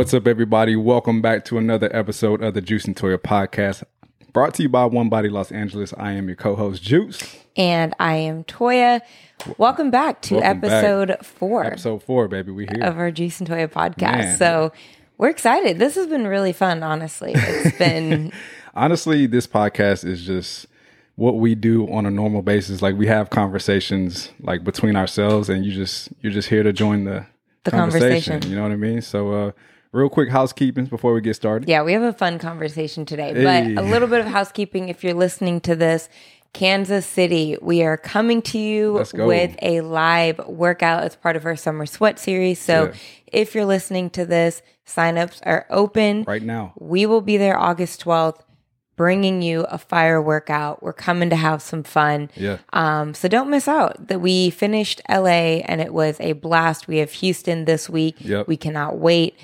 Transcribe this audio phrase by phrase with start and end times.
[0.00, 0.76] What's up, everybody?
[0.76, 3.84] Welcome back to another episode of the Juice and Toya podcast,
[4.32, 5.92] brought to you by One Body Los Angeles.
[5.98, 7.36] I am your co-host Juice.
[7.54, 9.02] And I am Toya.
[9.58, 10.72] Welcome back to Welcome back.
[10.72, 12.50] episode four Episode four, baby.
[12.50, 12.82] We here.
[12.82, 13.98] of our Juice and Toya podcast.
[14.00, 14.38] Man.
[14.38, 14.72] So
[15.18, 15.78] we're excited.
[15.78, 17.32] This has been really fun, honestly.
[17.34, 18.32] It's been
[18.74, 20.66] Honestly, this podcast is just
[21.16, 22.80] what we do on a normal basis.
[22.80, 27.04] Like we have conversations like between ourselves, and you just you're just here to join
[27.04, 27.26] the,
[27.64, 28.40] The conversation.
[28.48, 29.02] You know what I mean?
[29.02, 29.52] So, uh,
[29.92, 31.68] real quick housekeeping before we get started.
[31.68, 33.32] Yeah, we have a fun conversation today.
[33.34, 33.74] Hey.
[33.74, 36.08] But a little bit of housekeeping if you're listening to this.
[36.52, 41.54] Kansas City, we are coming to you with a live workout as part of our
[41.54, 42.58] summer sweat series.
[42.58, 42.92] So Yeah.
[43.28, 46.24] if you're listening to this, signups are open.
[46.26, 46.72] Right now.
[46.80, 48.40] We will be there August 12th
[48.96, 50.82] bringing you a fire workout.
[50.82, 52.30] We're coming to have some fun.
[52.34, 52.58] Yeah.
[52.72, 56.86] Um, so don't miss out that we finished LA and it was a blast.
[56.88, 58.16] We have Houston this week.
[58.18, 58.48] Yep.
[58.48, 59.38] We cannot wait.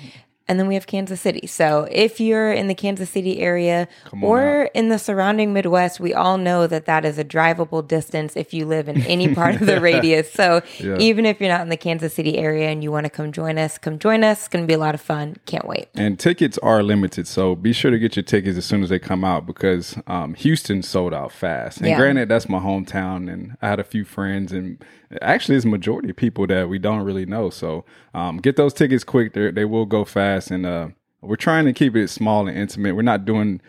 [0.49, 1.45] And then we have Kansas City.
[1.47, 3.87] So if you're in the Kansas City area
[4.21, 8.53] or in the surrounding Midwest, we all know that that is a drivable distance if
[8.53, 10.31] you live in any part of the radius.
[10.31, 10.97] So Yeah.
[10.99, 13.57] even if you're not in the Kansas City area and you want to come join
[13.57, 14.39] us, come join us.
[14.39, 15.35] It's going to be a lot of fun.
[15.45, 15.89] Can't wait.
[15.95, 18.99] And tickets are limited, so be sure to get your tickets as soon as they
[18.99, 21.79] come out because um, Houston sold out fast.
[21.79, 21.97] And Yeah.
[21.97, 24.77] granted, that's my hometown, and I had a few friends, and
[25.21, 27.49] actually, it's majority of people that we don't really know.
[27.49, 30.89] So um, get those tickets quick; They're, they will go fast, and uh,
[31.21, 32.95] we're trying to keep it small and intimate.
[32.95, 33.61] We're not doing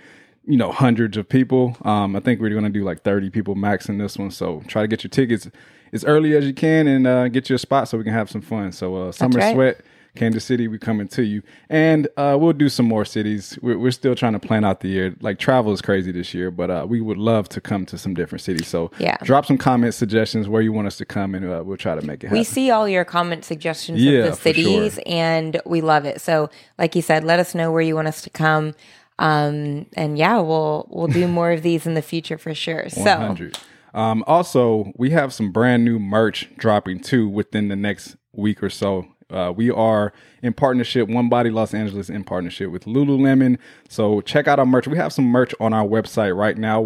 [0.47, 1.77] you know hundreds of people.
[1.83, 4.30] Um, I think we're going to do like thirty people max in this one.
[4.30, 5.48] So try to get your tickets
[5.92, 8.42] as early as you can and uh, get your spot so we can have some
[8.42, 8.73] fun.
[8.73, 9.55] So uh, summer right.
[9.55, 9.80] sweat.
[10.19, 13.58] Kansas City, we coming to you, and uh, we'll do some more cities.
[13.62, 15.14] We're, we're still trying to plan out the year.
[15.20, 18.14] Like travel is crazy this year, but uh, we would love to come to some
[18.14, 18.66] different cities.
[18.66, 19.16] So Yeah.
[19.22, 22.02] drop some comments, suggestions where you want us to come, and uh, we'll try to
[22.05, 22.39] make it happen.
[22.39, 25.02] We see all your comment suggestions Yeah, of the cities sure.
[25.06, 26.20] and we love it.
[26.20, 28.74] So like you said, let us know where you want us to come.
[29.20, 32.89] Um, and yeah, we'll we'll do more of these in the future for sure.
[32.89, 33.58] So 100.
[33.95, 38.70] Um, also, we have some brand new merch dropping too within the next week or
[38.70, 39.06] so.
[39.30, 40.12] Uh, we are
[40.42, 43.58] in partnership, One Body Los Angeles in partnership with Lululemon.
[43.89, 44.86] So check out our merch.
[44.86, 46.80] We have some merch on our website right now,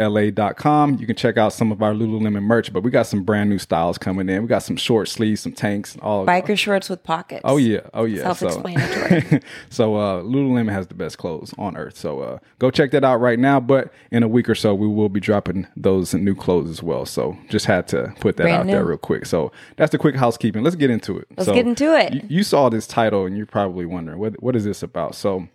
[0.00, 0.96] onebodyla.com.
[0.98, 3.58] You can check out some of our Lululemon merch, but we got some brand new
[3.58, 4.42] styles coming in.
[4.42, 7.42] We got some short sleeves, some tanks, all biker shorts with pockets.
[7.44, 8.22] Oh yeah, oh yeah.
[8.22, 9.20] Self-explanatory.
[9.30, 9.38] So,
[9.70, 11.96] so uh, Lululemon has the best clothes on earth.
[11.96, 13.60] So uh, go check that out right now.
[13.60, 17.06] But in a week or so, we will be dropping those new clothes as well.
[17.06, 19.26] So just had to put that Brand out there real quick.
[19.26, 20.62] So that's the quick housekeeping.
[20.62, 21.26] Let's get into it.
[21.36, 22.14] Let's So get into it.
[22.14, 25.14] You, you saw this title and you're probably wondering what what is this about.
[25.14, 25.48] So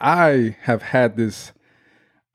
[0.00, 1.52] I have had this.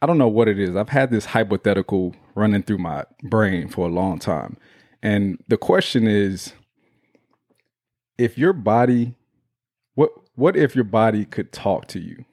[0.02, 0.76] I don't know what it is.
[0.76, 4.58] I've had this hypothetical running through my brain for a long time.
[5.02, 6.54] And the question is
[8.18, 9.16] if your body
[9.96, 12.26] what what if your body could talk to you?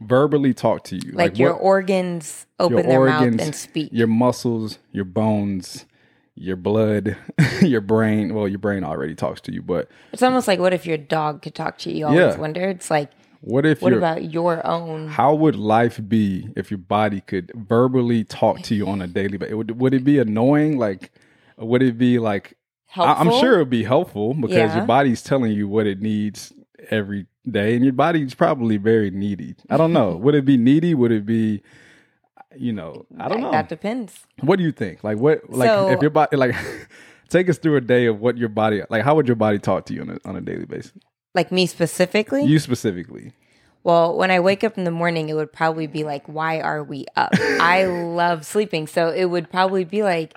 [0.00, 1.12] Verbally talk to you.
[1.12, 3.88] like, your what- organs open their mouth and speak.
[3.92, 5.86] your muscles, your bones,
[6.34, 7.16] your blood,
[7.62, 8.34] your brain.
[8.34, 11.40] Well, your brain already talks to you, but It's almost like what if your dog
[11.42, 11.98] could talk to you?
[11.98, 12.36] You always Yeah.
[12.38, 12.68] wonder.
[12.68, 13.10] It's like
[13.46, 17.52] what if what your about your own how would life be if your body could
[17.54, 19.54] verbally talk to you on a daily basis?
[19.54, 20.78] Would, would it be annoying?
[20.78, 21.12] Like,
[21.56, 22.56] would it be like,
[22.96, 24.76] I, I'm sure it would be helpful because Yeah.
[24.78, 26.52] your body's telling you what it needs
[26.90, 29.54] every day, and your body's probably very needy.
[29.70, 30.16] I don't know.
[30.24, 30.94] would it be needy?
[30.94, 31.62] Would it be,
[32.56, 33.52] you know, I don't know.
[33.52, 34.24] That depends.
[34.40, 35.04] what do you think?
[35.04, 36.56] Like, what, like, So- if your body, like,
[37.28, 39.86] take us through a day of what your body, like, how would your body talk
[39.86, 40.92] to you on a, on a daily basis?
[41.36, 42.44] Like me specifically?
[42.44, 43.32] You specifically.
[43.84, 46.82] Well, when I wake up in the morning, it would probably be like, why are
[46.82, 47.30] we up?
[47.40, 48.88] I love sleeping.
[48.88, 50.34] So it would probably be like,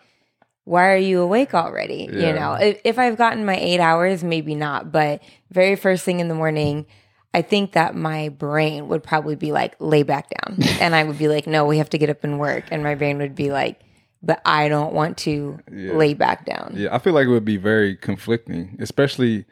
[0.66, 2.10] why are you awake already?
[2.12, 2.28] Yeah.
[2.28, 4.92] You know, if, if I've gotten my eight hours, maybe not.
[4.92, 6.86] But very first thing in the morning,
[7.34, 10.60] I think that my brain would probably be like, lay back down.
[10.80, 12.66] and I would be like, no, we have to get up and work.
[12.70, 13.80] And my brain would be like,
[14.22, 16.74] but I don't want to lay back down.
[16.76, 19.46] Yeah, I feel like it would be very conflicting, especially.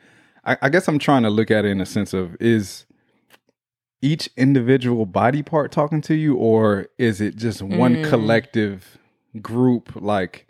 [0.48, 2.86] I, I guess I'm trying to look at it in a sense of is
[4.02, 8.10] each individual body part talking to you, or is it just one Mm.
[8.10, 8.98] collective
[9.42, 9.92] group?
[9.96, 10.48] Like,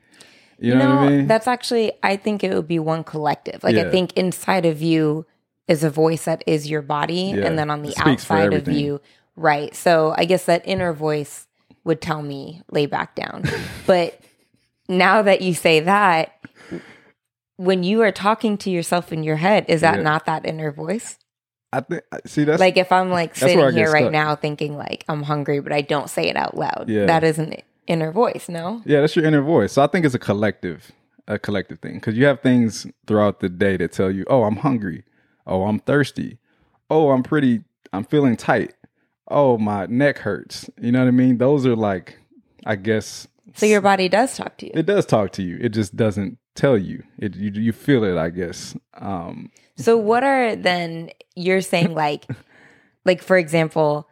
[0.59, 1.27] you, know, what I mean?
[1.27, 3.63] That's actually, I think it would be one collective.
[3.63, 3.83] Like, Yeah.
[3.87, 5.25] I think inside of you
[5.67, 7.45] is a voice that is your body, Yeah.
[7.45, 9.01] and then on the It speaks for outside of you,
[9.35, 9.73] right?
[9.75, 11.47] So, I guess that inner voice
[11.85, 13.43] would tell me, lay back down.
[13.87, 14.19] but
[14.89, 16.33] now that you say that,
[17.57, 20.03] when you are talking to yourself in your head, is that Yeah.
[20.03, 21.17] not that inner voice?
[21.73, 22.03] I think.
[22.25, 25.03] See, that's Like, if I'm like That's where I sitting here right now thinking, like,
[25.09, 27.05] I'm hungry, but I don't say it out loud, Yeah.
[27.07, 27.55] that is an
[27.87, 28.81] inner voice, no?
[28.85, 29.73] Yeah, that's your inner voice.
[29.73, 30.91] So I think it's a collective,
[31.27, 34.57] a collective thing because you have things throughout the day that tell you, "Oh, I'm
[34.57, 35.03] hungry.
[35.45, 36.37] Oh, I'm thirsty.
[36.89, 38.73] oh, I'm pretty, I'm feeling tight.
[39.29, 40.69] Oh, my neck hurts.
[40.79, 41.37] You know what I mean?
[41.37, 42.17] Those are like,
[42.65, 44.71] I guess So your body does talk to you.
[44.73, 45.57] it does talk to you.
[45.59, 47.03] It just doesn't tell you.
[47.19, 48.75] It you you feel it, I guess.
[48.95, 52.25] Um, So what are then you're saying like
[53.05, 54.07] like for example,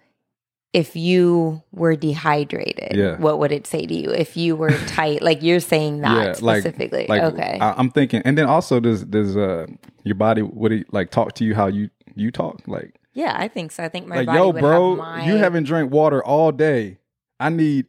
[0.74, 3.18] if you were dehydrated, Yeah.
[3.18, 4.10] what would it say to you?
[4.12, 7.06] If you were tight, like you're saying that yeah, like specifically.
[7.08, 7.58] like okay.
[7.60, 9.68] I, I'm thinking, and then also does does uh
[10.04, 13.48] your body would it like talk to you how you you talk like yeah, I
[13.48, 13.82] think so.
[13.84, 17.00] I think my like body yo bro have my you haven't drank water all day.
[17.40, 17.86] I need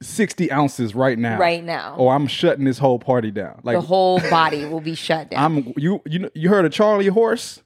[0.00, 1.38] sixty ounces right now.
[1.38, 1.94] right now.
[1.98, 3.60] Or I'm shutting this whole party down.
[3.62, 5.44] Like the whole body will be shut down.
[5.58, 7.62] I'm you you know- you heard of Charlie Horse?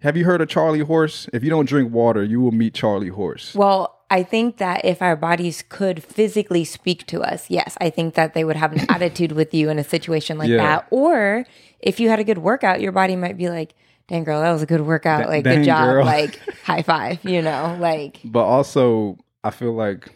[0.00, 1.28] Have you heard of Charlie Horse?
[1.32, 3.54] If you don't drink water, you will meet Charlie Horse.
[3.54, 8.14] Well, I think that if our bodies could physically speak to us, yes, I think
[8.14, 10.56] that they would have an attitude with you in a situation like Yeah.
[10.56, 10.86] that.
[10.90, 11.44] Or
[11.78, 13.74] if you had a good workout, your body might be like,
[14.08, 15.28] dang, girl, that was a good workout.
[15.28, 15.84] Like, dang, good job.
[15.88, 16.04] girl.
[16.04, 17.76] Like, high five, you know?
[17.80, 20.12] Like, but also I feel like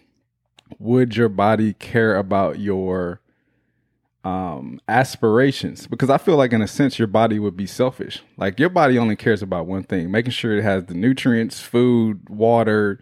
[0.78, 3.20] would your body care about your
[4.24, 8.22] um aspirations because I feel like in a sense your body would be selfish.
[8.36, 12.28] Like your body only cares about one thing, making sure it has the nutrients, food,
[12.28, 12.98] water,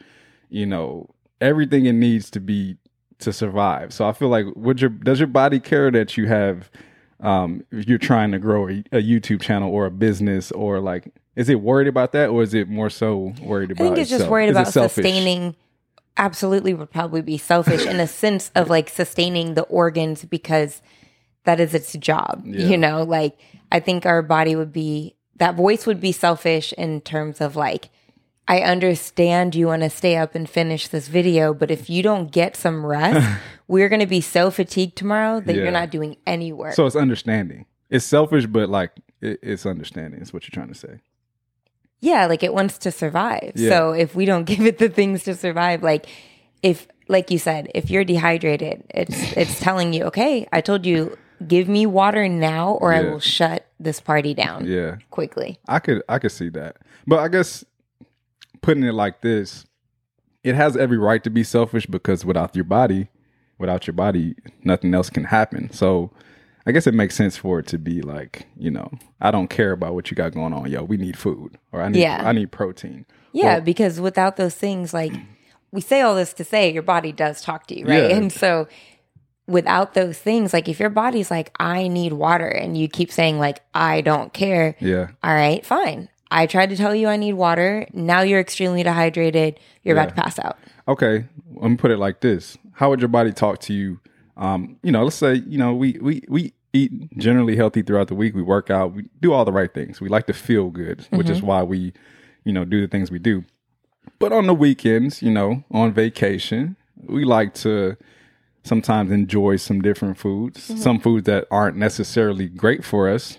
[0.51, 1.09] you know,
[1.41, 2.77] everything it needs to be
[3.21, 3.95] to survive.
[3.95, 6.71] So I feel like would your does your body care that you have
[7.21, 11.11] um if you're trying to grow a, a YouTube channel or a business or like
[11.37, 13.85] is it worried about that or is it more so worried about?
[13.85, 15.57] I think it's just worried Is about sustaining.
[16.17, 20.81] Absolutely, would probably be selfish in a sense of like sustaining the organs because
[21.45, 22.43] that is its job.
[22.45, 22.67] Yeah.
[22.67, 23.37] You know, like
[23.73, 27.91] I think our body would be that voice would be selfish in terms of like,
[28.47, 32.31] I understand you want to stay up and finish this video, but if you don't
[32.31, 33.27] get some rest,
[33.69, 35.63] we're going to be so fatigued tomorrow that Yeah.
[35.63, 36.75] you're not doing any work.
[36.75, 37.67] So it's understanding.
[37.91, 40.21] It's selfish, but like it, it's understanding.
[40.21, 41.01] Is what you're trying to say.
[42.05, 43.53] Yeah, like it wants to survive.
[43.55, 43.71] Yeah.
[43.71, 46.07] So if we don't give it the things to survive, like
[46.63, 51.17] if like you said, if you're dehydrated, it's it's telling you, okay, I told you,
[51.49, 55.59] give me water now or I will shut this party down Yeah, quickly.
[55.67, 57.65] I could I could see that, but I guess
[58.61, 59.65] putting it like this,
[60.43, 63.09] it has every right to be selfish because without your body,
[63.59, 65.73] without your body, nothing else can happen.
[65.73, 66.11] So.
[66.67, 68.91] I guess it makes sense for it to be like, you know,
[69.21, 70.71] I don't care about what you got going on.
[70.71, 72.23] Yo, we need food or I need Yeah.
[72.25, 73.05] I need protein.
[73.33, 75.13] Yeah, Well- because without those things, like
[75.73, 78.11] we say all this to say your body does talk to you, right?
[78.11, 78.17] Yeah.
[78.17, 78.67] And so
[79.47, 83.39] without those things, like if your body's like, I need water, and you keep saying,
[83.39, 85.09] like, I don't care, Yeah.
[85.23, 86.09] all right, fine.
[86.31, 87.87] I tried to tell you I need water.
[87.93, 89.61] Now you're extremely dehydrated.
[89.83, 90.57] You're about to pass out.
[90.89, 91.25] okay
[91.57, 94.01] let me put it like this how would your body talk to you
[94.37, 98.17] um you know let's say you know we we we eat generally healthy throughout the
[98.17, 98.35] week.
[98.35, 98.95] We work out.
[98.95, 100.01] We do all the right things.
[100.01, 101.93] We like to feel good which is why we
[102.45, 103.45] you know do the things we do.
[104.19, 106.77] But on the weekends you know on vacation
[107.07, 107.97] we like to
[108.65, 113.39] sometimes enjoy some different foods some foods that aren't necessarily great for us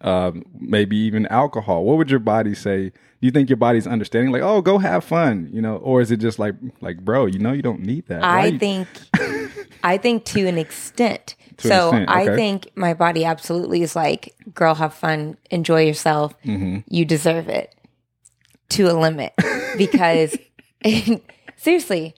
[0.00, 1.84] um, maybe even alcohol.
[1.84, 2.90] What would your body say?
[2.90, 2.92] Do
[3.22, 6.18] you think your body's understanding, like, oh, go have fun, you know, or is it
[6.18, 8.22] just like, like, bro, you know, you don't need that.
[8.22, 8.88] I you- think,
[9.82, 11.34] I think to an extent.
[11.58, 15.86] To an so extent, I think my body absolutely is like, girl, have fun, enjoy
[15.86, 16.34] yourself.
[16.42, 16.80] Mm-hmm.
[16.88, 17.74] You deserve it
[18.70, 19.32] to a limit
[19.78, 20.36] because
[21.56, 22.14] seriously,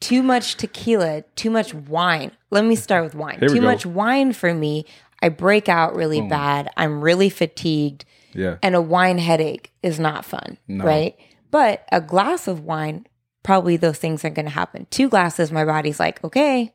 [0.00, 2.32] too much tequila, too much wine.
[2.50, 3.40] Let me start with wine.
[3.40, 3.60] Too go.
[3.60, 4.86] much wine for me.
[5.20, 6.68] I break out really bad.
[6.76, 10.84] I'm really fatigued yeah, and a wine headache is not fun, No.
[10.84, 11.16] right?
[11.50, 13.06] But a glass of wine,
[13.42, 14.86] probably those things aren't going to happen.
[14.90, 16.72] Two glasses, my body's like, okay.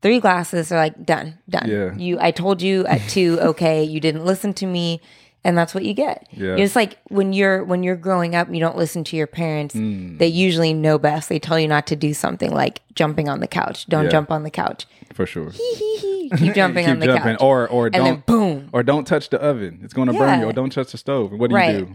[0.00, 1.68] Three glasses are like done, done.
[1.68, 1.94] Yeah.
[1.96, 3.82] You, I told you at two, okay.
[3.82, 5.00] You didn't listen to me,
[5.42, 6.26] and that's what you get.
[6.30, 6.54] Yeah.
[6.56, 9.74] It's like when you're when you're growing up, you don't listen to your parents.
[9.74, 10.18] Mm.
[10.18, 11.28] They usually know best.
[11.28, 13.86] They tell you not to do something like jumping on the couch.
[13.86, 14.10] Don't Yeah.
[14.10, 14.86] jump on the couch.
[15.14, 15.50] for sure.
[15.50, 18.70] Keep jumping Keep on the jumping, couch, or or and don't, then boom.
[18.72, 19.80] or don't touch the oven.
[19.82, 20.46] It's going to burn you.
[20.46, 21.32] Or don't touch the stove.
[21.32, 21.74] What do Right.
[21.80, 21.94] you do?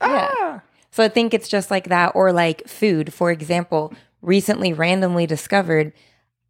[0.00, 0.60] Yeah.
[0.98, 3.14] So I think it's just like that, or like food.
[3.14, 5.92] For example, recently randomly discovered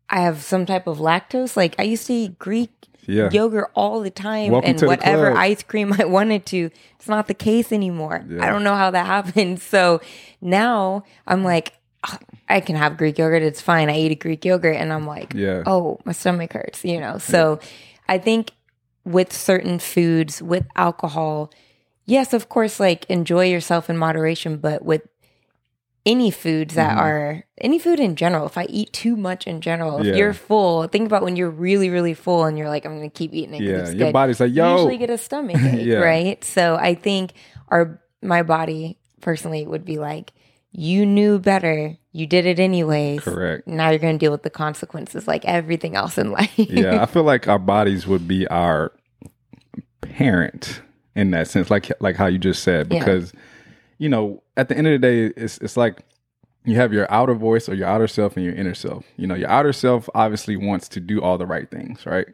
[0.09, 1.55] I have some type of lactose.
[1.55, 2.71] Like I used to eat Greek
[3.05, 3.29] Yeah.
[3.31, 6.71] yogurt all the time, Welcome and whatever ice cream I wanted to.
[6.99, 8.25] It's not the case anymore.
[8.27, 8.43] Yeah.
[8.43, 9.61] I don't know how that happened.
[9.61, 10.01] So
[10.41, 11.75] now I'm like,
[12.05, 13.43] "Ah, I can have Greek yogurt.
[13.43, 13.91] It's fine.
[13.91, 15.63] I eat a Greek yogurt, and I'm like, Yeah.
[15.67, 16.87] oh, my stomach hurts.
[16.87, 17.19] You know.
[17.19, 17.61] So
[18.09, 18.53] I think
[19.05, 21.51] with certain foods, with alcohol,
[22.09, 25.03] yes, of course, like enjoy yourself in moderation, but with
[26.07, 27.01] any foods that Mm-hmm.
[27.07, 30.87] are any food in general, if I eat too much in general, if you're full,
[30.89, 33.63] think about when you're really, really full and you're like, I'm gonna keep eating it.
[33.63, 34.13] Yeah, it's your good.
[34.15, 35.99] body's like, yo, You yo, usually get a stomach ache, Yeah.
[35.99, 36.43] right?
[36.43, 37.33] So I think
[37.69, 40.33] our my body personally would be like,
[40.73, 41.97] you knew better.
[42.13, 43.21] You did it anyways.
[43.21, 43.67] Correct.
[43.69, 46.51] Now you're going to deal with the consequences like everything else in life.
[46.57, 48.93] yeah, I feel like our bodies would be our
[50.01, 50.81] parent
[51.19, 52.99] in that sense, like like how you just said, Yeah.
[53.01, 53.33] because
[53.99, 56.05] you know, at the end of the day, it's it's like
[56.65, 59.05] you have your outer voice or your outer self and your inner self.
[59.17, 62.27] You know, your outer self obviously wants to do all the right things, right?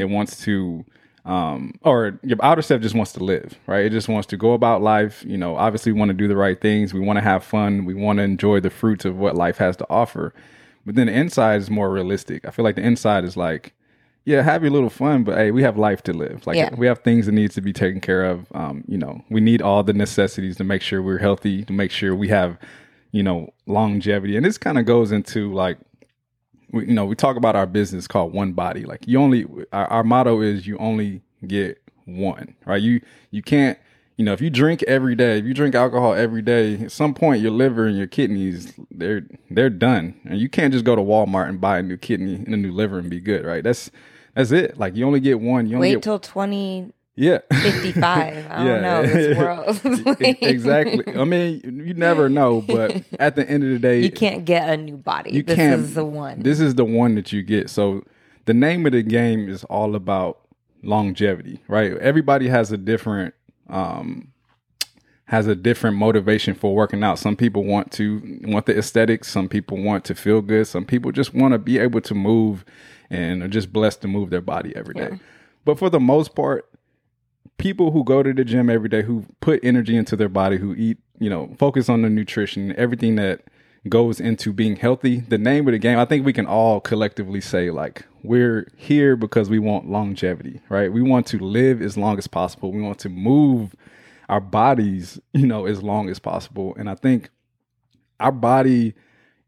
[0.00, 0.84] It wants to
[1.24, 3.84] um or your outer self just wants to live, right?
[3.86, 6.36] It just wants to go about life, you know, obviously we want to do the
[6.36, 9.36] right things, we want to have fun, we want to enjoy the fruits of what
[9.36, 10.34] life has to offer.
[10.84, 12.44] But then the inside is more realistic.
[12.44, 13.72] I feel like the inside is like
[14.24, 16.46] yeah, have your little fun, but hey, we have life to live.
[16.46, 16.74] Like Yeah.
[16.76, 18.46] we have things that needs to be taken care of.
[18.54, 21.90] Um, you know, we need all the necessities to make sure we're healthy, to make
[21.90, 22.56] sure we have,
[23.10, 24.36] you know, longevity.
[24.36, 25.78] And this kind of goes into like,
[26.70, 28.84] we, you know, we talk about our business called One Body.
[28.84, 32.80] Like you only, our, our motto is you only get one, right?
[32.80, 33.00] You
[33.30, 33.78] you can't,
[34.16, 37.12] you know, if you drink every day, if you drink alcohol every day, at some
[37.14, 41.02] point your liver and your kidneys they're they're done, and you can't just go to
[41.02, 43.64] Walmart and buy a new kidney and a new liver and be good, right?
[43.64, 43.90] That's
[44.34, 44.78] that's it.
[44.78, 45.66] Like you only get one.
[45.66, 46.92] You only Wait get till 2055.
[47.16, 47.38] yeah.
[47.52, 48.46] fifty-five.
[48.50, 49.02] I don't know.
[49.06, 49.36] This
[50.06, 50.16] world.
[50.42, 51.14] Exactly.
[51.16, 54.68] I mean, you never know, but at the end of the day, You can't get
[54.68, 55.32] a new body.
[55.32, 55.80] you this can't.
[55.80, 56.42] is the one.
[56.42, 57.68] This is the one that you get.
[57.70, 58.04] So
[58.46, 60.40] the name of the game is all about
[60.82, 61.92] longevity, right?
[61.98, 63.34] Everybody has a different
[63.68, 64.28] um
[65.26, 67.18] has a different motivation for working out.
[67.18, 71.10] Some people want to want the aesthetics, some people want to feel good, some people
[71.12, 72.64] just want to be able to move
[73.12, 75.20] and are just blessed to move their body every day.
[75.64, 76.68] But for the most part,
[77.58, 80.74] people who go to the gym every day, who put energy into their body, who
[80.74, 83.42] eat, you know, focus on the nutrition, everything that
[83.88, 85.20] goes into being healthy.
[85.20, 89.14] The name of the game, I think we can all collectively say, like, we're here
[89.14, 90.90] because we want longevity, right?
[90.90, 92.72] We want to live as long as possible.
[92.72, 93.76] We want to move
[94.28, 96.74] our bodies, you know, as long as possible.
[96.78, 97.28] And I think
[98.18, 98.94] our body,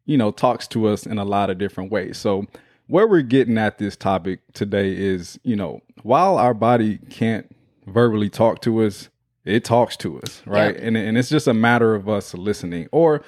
[0.04, 2.18] you know, talks to us in a lot of different ways.
[2.18, 2.46] So,
[2.86, 7.54] where we're getting at this topic today is, you know, while our body can't
[7.86, 9.08] verbally talk to us,
[9.44, 10.76] it talks to us, right?
[10.76, 13.22] And and it's just a matter of us listening or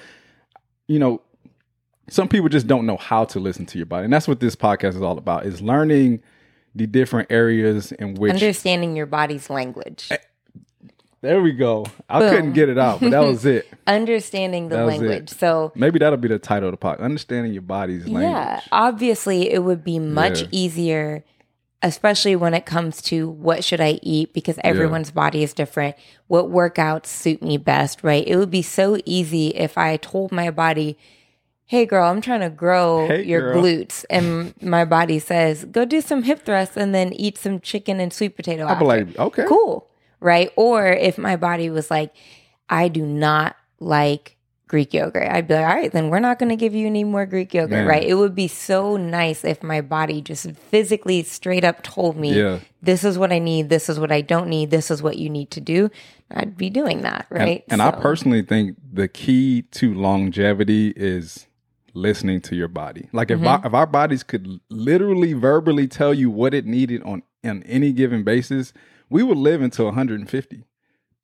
[0.87, 1.21] you know,
[2.09, 4.05] some people just don't know how to listen to your body.
[4.05, 6.21] And that's what this podcast is all about is learning
[6.73, 10.09] the different areas in which Understanding your body's language.
[11.27, 11.85] There we go.
[12.09, 12.29] I Boom.
[12.29, 13.67] couldn't get it out, but that was it.
[13.87, 14.85] Understanding the it.
[14.85, 15.29] language.
[15.29, 17.01] So Maybe that'll be the title of the podcast.
[17.01, 18.23] Understanding your body's language.
[18.23, 20.47] Yeah, obviously it would be much Yeah.
[20.51, 21.23] easier
[21.83, 25.95] especially when it comes to what should I eat because everyone's body is different.
[26.25, 28.27] What workouts suit me best, right?
[28.27, 30.97] It would be so easy if I told my body,
[31.65, 35.85] "Hey girl, I'm trying to grow Hey, your girl." glutes." And my body says, "Go
[35.85, 39.19] do some hip thrusts and then eat some chicken and sweet potato." I'll be like,
[39.19, 39.45] okay.
[39.47, 39.87] cool,
[40.19, 40.51] right?
[40.55, 42.13] Or if my body was like,
[42.69, 44.35] I do not like
[44.67, 47.05] Greek yogurt, I'd be like, all right, then we're not going to give you any
[47.05, 47.87] more Greek yogurt, Man.
[47.87, 48.03] right?
[48.03, 52.59] It would be so nice if my body just physically straight up told me, Yeah.
[52.81, 55.29] this is what I need, this is what I don't need, this is what you
[55.29, 55.89] need to do.
[56.29, 57.63] I'd be doing that, right?
[57.69, 61.47] And, I So- personally think the key to longevity is
[61.93, 63.07] listening to your body.
[63.13, 63.47] Like if Mm-hmm.
[63.47, 67.93] our, if our bodies could literally verbally tell you what it needed on on any
[67.93, 68.73] given basis,
[69.09, 70.63] we would live until 150.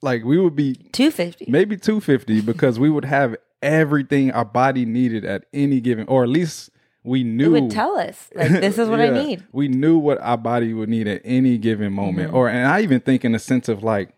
[0.02, 1.46] Like we would be 250.
[1.50, 6.30] maybe 250 because we would have everything our body needed at any given or at
[6.30, 6.70] least
[7.06, 9.46] we It knew would tell us, like, this is what I need.
[9.52, 12.28] We knew what our body would need at any given moment.
[12.30, 12.36] Mm-hmm.
[12.38, 14.14] Or and I even think in a sense of like,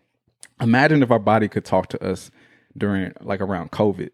[0.60, 2.30] imagine if our body could talk to us
[2.76, 4.10] during like around COVID.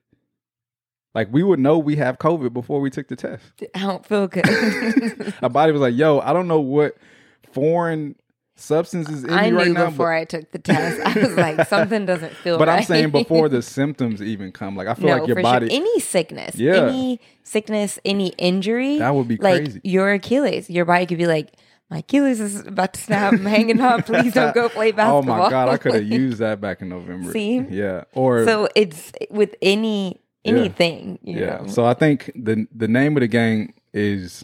[1.15, 3.45] Like we would know we have COVID before we took the test.
[3.75, 5.35] I don't feel good.
[5.43, 6.97] Our body was like, "Yo, I don't know what
[7.53, 8.17] foreign
[8.55, 11.01] substances in I me knew now." before But, I took the test.
[11.01, 12.79] I was like, something doesn't feel but right.
[12.79, 14.77] I'm saying before the symptoms even come.
[14.77, 15.69] Like I feel no, like your body.
[15.69, 15.77] sure.
[15.77, 16.87] Any sickness, Yeah.
[16.87, 19.81] any sickness, any injury, That would be like crazy.
[19.85, 20.69] your Achilles.
[20.71, 21.53] Your body could be like,
[21.91, 23.35] my Achilles is about to snap.
[23.35, 24.03] I'm hanging on.
[24.03, 25.35] Please don't go play basketball.
[25.41, 27.31] oh my god, I could have used that back in November.
[27.33, 27.59] See?
[27.59, 28.05] Yeah.
[28.15, 31.19] Or so it's with any anything.
[31.23, 31.47] You yeah.
[31.59, 31.67] know?
[31.67, 34.43] So I think the the name of the game is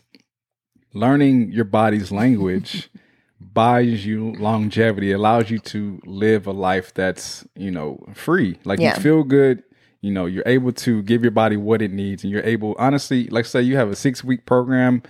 [0.92, 2.90] learning your body's language
[3.40, 8.58] buys you longevity, allows you to live a life that's, you know, free.
[8.64, 8.96] Like Yeah.
[8.96, 9.62] you feel good,
[10.00, 13.28] you know, you're able to give your body what it needs and you're able honestly,
[13.28, 15.02] like say you have a 6 week program,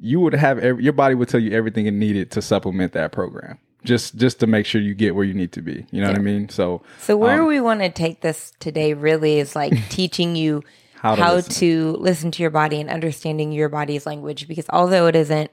[0.00, 3.12] you would have every, your body would tell you everything it needed to supplement that
[3.12, 3.58] program.
[3.84, 5.86] Just just to make sure you get where you need to be.
[5.90, 6.48] You know what I mean?
[6.50, 10.62] So So where um, we want to take this today really is like teaching you
[10.96, 12.02] How how, to to, listen.
[12.02, 12.30] listen.
[12.32, 15.50] to your body and understanding your body's language because although it isn't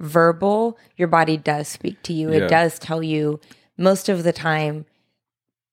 [0.00, 2.30] verbal, your body does speak to you.
[2.30, 2.38] Yeah.
[2.38, 3.40] It does tell you
[3.76, 4.86] most of the time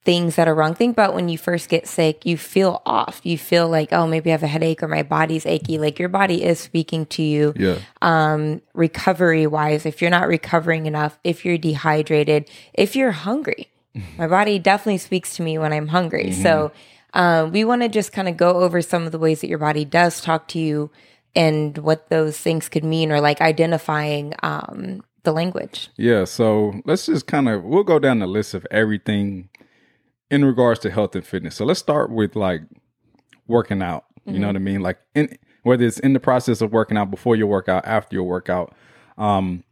[0.04, 0.74] things that are wrong.
[0.74, 3.22] Think about when you first get sick, you feel off.
[3.24, 5.78] You feel like, oh, maybe I have a headache or my body's achy.
[5.78, 7.54] Like your body is speaking to you.
[7.56, 7.78] Yeah.
[8.02, 13.70] Um, recovery wise, if you're not recovering enough, if you're dehydrated, if you're hungry,
[14.18, 16.32] my body definitely speaks to me when I'm hungry.
[16.32, 16.72] So,
[17.14, 19.58] um, we want to just kind of go over some of the ways that your
[19.58, 20.90] body does talk to you
[21.36, 25.90] and what those things could mean or like identifying, um, the language.
[25.98, 29.50] Yeah, so let's just kind of we'll go down the list of everything
[30.30, 31.56] in regards to health and fitness.
[31.56, 32.62] So let's start with like
[33.48, 34.06] working out.
[34.26, 34.82] You know what I mean?
[34.82, 38.24] Like in whether it's in the process of working out before your workout, after your
[38.24, 38.74] workout,
[39.18, 39.64] um,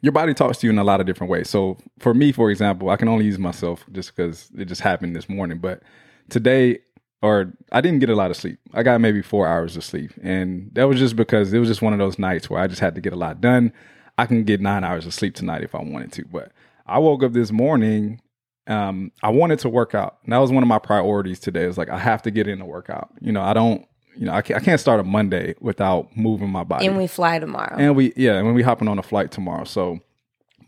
[0.00, 1.48] your body talks to you in a lot of different ways.
[1.48, 5.16] So for me, for example, I can only use myself just because it just happened
[5.16, 5.58] this morning.
[5.58, 5.82] But
[6.28, 6.78] today,
[7.22, 8.58] or I didn't get a lot of sleep.
[8.72, 11.82] I got maybe four hours of sleep, and that was just because it was just
[11.82, 13.72] one of those nights where I just had to get a lot done.
[14.18, 16.52] I can get nine hours of sleep tonight if I wanted to, but
[16.86, 18.20] I woke up this morning.
[18.68, 20.18] Um, I wanted to work out.
[20.24, 21.64] And that was one of my priorities today.
[21.64, 23.10] It was like I have to get in a workout.
[23.20, 23.86] You know, I don't.
[24.18, 26.86] You know, I can't, I can't start a Monday without moving my body.
[26.86, 27.76] And we fly tomorrow.
[27.78, 29.64] And we, yeah, and we hopping on a flight tomorrow.
[29.64, 30.00] So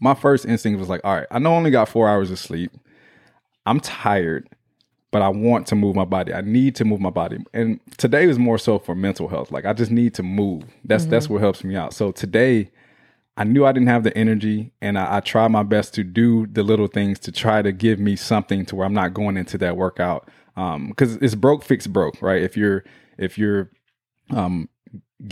[0.01, 2.39] my first instinct was like, all right, I know I only got four hours of
[2.39, 2.71] sleep.
[3.65, 4.51] I'm tired,
[5.11, 6.35] but I want to move my body.
[6.35, 7.39] I need to move my body.
[7.55, 9.51] And today was more so for mental health.
[9.51, 10.65] Like I just need to move.
[10.85, 11.95] That's that's what helps me out.
[11.95, 12.71] So today
[13.37, 16.47] I knew I didn't have the energy and I, I tried my best to do
[16.49, 19.57] the little things to try to give me something to where I'm not going into
[19.59, 20.29] that workout.
[20.57, 22.43] Um, cause it's broke, fix broke, right?
[22.43, 22.83] If you're,
[23.17, 23.71] if you're,
[24.31, 24.69] um,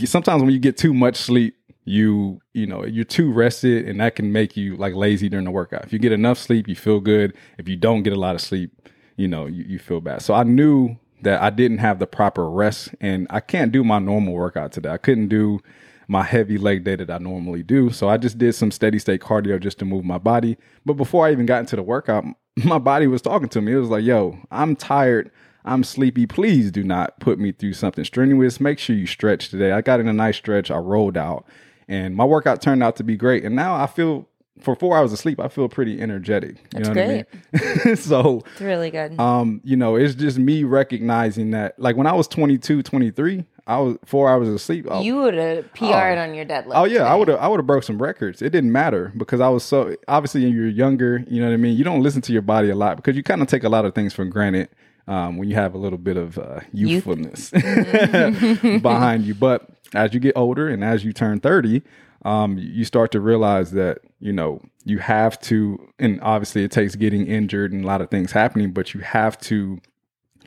[0.05, 4.13] sometimes when you get too much sleep, you you know you're too rested and that
[4.13, 6.99] can make you like lazy during the workout if you get enough sleep you feel
[6.99, 10.21] good if you don't get a lot of sleep you know you, you feel bad
[10.21, 13.99] so i knew that i didn't have the proper rest and i can't do my
[13.99, 15.59] normal workout today i couldn't do
[16.07, 19.19] my heavy leg day that i normally do so i just did some steady state
[19.19, 22.23] cardio just to move my body but before i even got into the workout
[22.63, 25.29] my body was talking to me it was like yo i'm tired
[25.65, 26.25] I'm sleepy.
[26.25, 28.61] Please do not put me through something strenuous.
[28.61, 29.73] Make sure you stretch today.
[29.73, 30.71] I got in a nice stretch.
[30.71, 31.45] I rolled out
[31.87, 33.43] and my workout turned out to be great.
[33.43, 34.27] And now I feel
[34.59, 36.57] for four hours of sleep, I feel pretty energetic.
[36.73, 37.95] You That's know what I mean?
[37.97, 39.19] so, it's really good.
[39.19, 43.79] um, you know, it's just me recognizing that like when I was 22, 23, I
[43.79, 44.89] was four hours of sleep.
[44.89, 46.71] I- you would have PR'd on your deadlift.
[46.73, 48.41] Oh yeah, I would have I would have broke some records.
[48.41, 51.77] It didn't matter because I was so obviously you're younger, you know what I mean.
[51.77, 53.83] You don't listen to your body a lot because you kind of take a lot
[53.85, 54.69] of things for granted
[55.07, 57.49] um, when you have a little bit of uh, youthfulness
[58.81, 59.35] behind you.
[59.35, 61.81] But as you get older and as you turn thirty,
[62.27, 66.95] um, you start to realize that you know you have to, and obviously it takes
[66.95, 69.79] getting injured and a lot of things happening, but you have to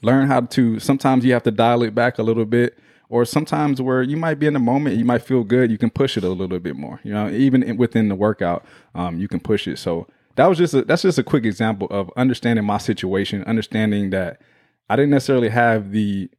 [0.02, 3.80] learn how to sometimes you have to dial it back a little bit or sometimes
[3.80, 6.24] where you might be in the moment you might feel good you can push it
[6.24, 8.64] a little bit more you know even in, within the workout
[8.94, 9.78] um, you can push it.
[9.78, 14.10] So that was just a, that's just a quick example of understanding my situation understanding
[14.10, 14.40] that
[14.88, 16.30] i didn't necessarily have the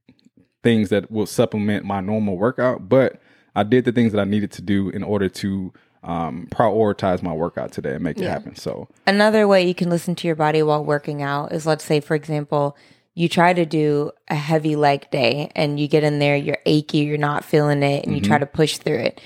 [0.63, 3.21] things that will supplement my normal workout but
[3.55, 5.71] i did the things that i needed to do in order to
[6.03, 8.87] um, prioritize my workout today and make it happen so.
[9.05, 12.15] Another way you can listen to your body while working out is let's say, for
[12.15, 12.75] example,
[13.13, 16.99] you try to do a heavy leg day and you get in there, you're achy,
[16.99, 19.21] you're not feeling it, and you try to push through it,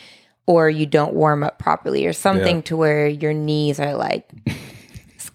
[0.47, 2.61] or you don't warm up properly, or something Yeah.
[2.63, 4.27] to where your knees are like,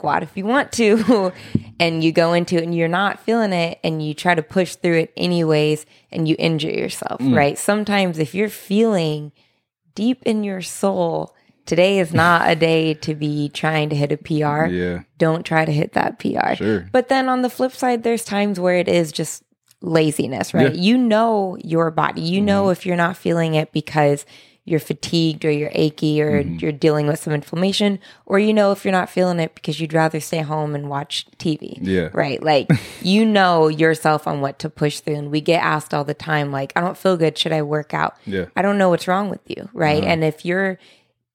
[0.00, 1.32] squat if you want to,
[1.78, 4.74] and you go into it and you're not feeling it, and you try to push
[4.76, 7.58] through it anyways, and you injure yourself, right?
[7.58, 9.32] Sometimes if you're feeling
[9.94, 11.34] deep in your soul,
[11.66, 14.66] today is not a day to be trying to hit a PR.
[14.72, 16.54] yeah Don't try to hit that PR.
[16.54, 16.88] Sure.
[16.92, 19.42] But then on the flip side, there's times where it is just
[19.82, 20.74] laziness, right?
[20.74, 22.22] You know your body.
[22.22, 22.72] You know Mm-hmm.
[22.72, 24.24] if you're not feeling it because
[24.64, 26.56] you're fatigued or you're achy or Mm-hmm.
[26.58, 29.92] you're dealing with some inflammation, or you know if you're not feeling it because you'd
[29.94, 31.78] rather stay home and watch TV.
[31.80, 32.10] Yeah.
[32.12, 32.40] Right.
[32.50, 32.70] Like
[33.02, 35.16] you know yourself on what to push through.
[35.16, 37.36] And we get asked all the time, like, I don't feel good.
[37.38, 38.16] Should I work out?
[38.26, 38.46] Yeah.
[38.56, 39.68] I don't know what's wrong with you.
[39.72, 40.02] Right.
[40.02, 40.12] Uh-huh.
[40.12, 40.78] And if you're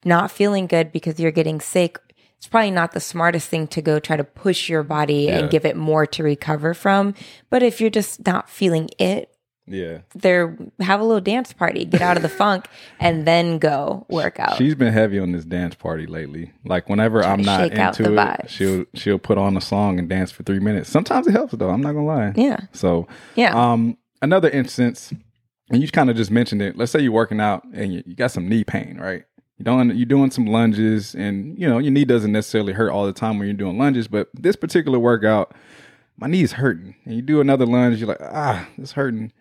[0.04, 1.98] not feeling good because you're getting sick,
[2.38, 5.40] it's probably not the smartest thing to go try to push your body Yeah.
[5.40, 7.16] and give it more to recover from.
[7.50, 9.35] But if you're just not feeling it,
[9.68, 12.68] yeah there have a little dance party, get out of the funk,
[13.00, 14.58] and then go work out.
[14.58, 16.52] She's been heavy on this dance party lately.
[16.66, 18.50] Like whenever I'm not into the it, vibes.
[18.50, 20.90] she'll she'll put on a song and dance for three minutes.
[20.90, 21.70] Sometimes it helps though.
[21.70, 22.34] I'm not gonna lie.
[22.36, 22.58] yeah.
[22.74, 23.54] So Yeah.
[23.56, 25.12] um, another instance,
[25.72, 26.78] and you kind of just mentioned it.
[26.78, 29.24] Let's say you're working out and you, you got some knee pain, right?
[29.58, 33.06] You don't you're doing some lunges, and you know your knee doesn't necessarily hurt all
[33.06, 35.56] the time when you're doing lunges, but this particular workout,
[36.18, 39.32] my knee's hurting, and you do another lunge, you're like, ah, it's hurting.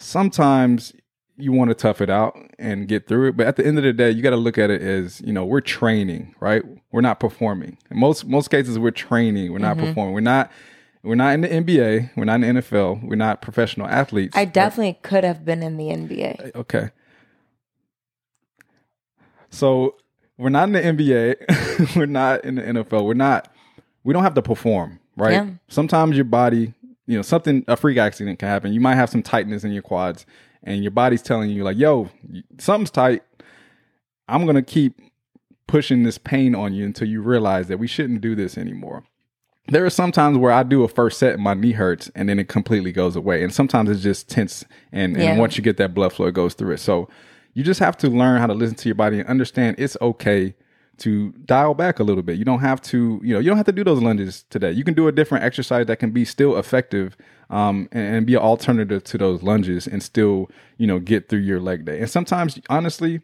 [0.00, 0.94] Sometimes
[1.36, 3.84] you want to tough it out and get through it, but at the end of
[3.84, 6.62] the day, you got to look at it as you know we're training, right?
[6.92, 7.78] We're not performing.
[7.90, 9.52] In most most cases, we're training.
[9.52, 9.86] We're not mm-hmm.
[9.86, 10.14] performing.
[10.14, 10.50] We're not
[11.02, 14.36] we're not in the NBA, we're not in the NFL, we're not professional athletes.
[14.36, 16.54] I definitely could have been in the NBA.
[16.54, 16.90] Uh, okay.
[19.48, 19.96] So
[20.36, 23.50] we're not in the NBA, we're not in the NFL, we're not
[24.04, 25.32] we don't have to perform, right?
[25.32, 25.50] Yeah.
[25.68, 26.74] Sometimes your body,
[27.10, 28.72] you know, something a freak accident can happen.
[28.72, 30.26] You might have some tightness in your quads
[30.62, 32.08] and your body's telling you like, "Yo,
[32.58, 33.22] something's tight.
[34.28, 35.00] I'm going to keep
[35.66, 39.04] pushing this pain on you until you realize that we shouldn't do this anymore."
[39.68, 42.28] There are some times where I do a first set and my knee hurts and
[42.28, 43.42] then it completely goes away.
[43.44, 45.30] And sometimes it's just tense and, Yeah.
[45.30, 46.78] and once you get that blood flow, it goes through it.
[46.78, 47.08] So
[47.54, 50.54] you just have to learn how to listen to your body and understand it's okay
[51.00, 52.38] to dial back a little bit.
[52.38, 54.70] You don't have to, you know, you don't have to do those lunges today.
[54.70, 57.16] You can do a different exercise that can be still effective
[57.48, 61.40] um, and, and be an alternative to those lunges and still, you know, get through
[61.40, 61.98] your leg day.
[62.00, 63.20] And sometimes, honestly,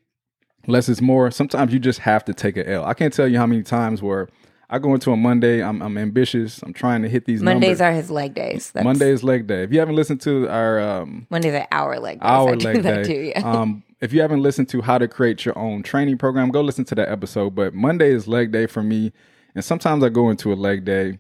[0.66, 1.30] less is more.
[1.30, 2.84] Sometimes you just have to take a L.
[2.84, 4.28] I can't tell you how many times where
[4.68, 7.80] I go into a Monday, I'm, I'm ambitious, I'm trying to hit these Mondays numbers.
[7.82, 8.72] are his leg days.
[8.72, 9.62] That's, Monday is leg day.
[9.62, 12.28] If you haven't listened to our um, Mondays are our leg days.
[12.28, 13.04] our I do leg that day.
[13.04, 13.32] too.
[13.36, 13.48] Yeah.
[13.48, 16.84] um, if you haven't listened to how to create your own training program, go listen
[16.86, 17.54] to that episode.
[17.54, 19.12] But Monday is leg day for me,
[19.54, 21.18] and sometimes I go into a leg day.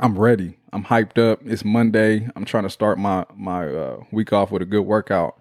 [0.00, 0.58] I'm ready.
[0.72, 1.40] I'm hyped up.
[1.44, 2.28] It's Monday.
[2.34, 5.38] I'm trying to start my my uh, week off with a good workout,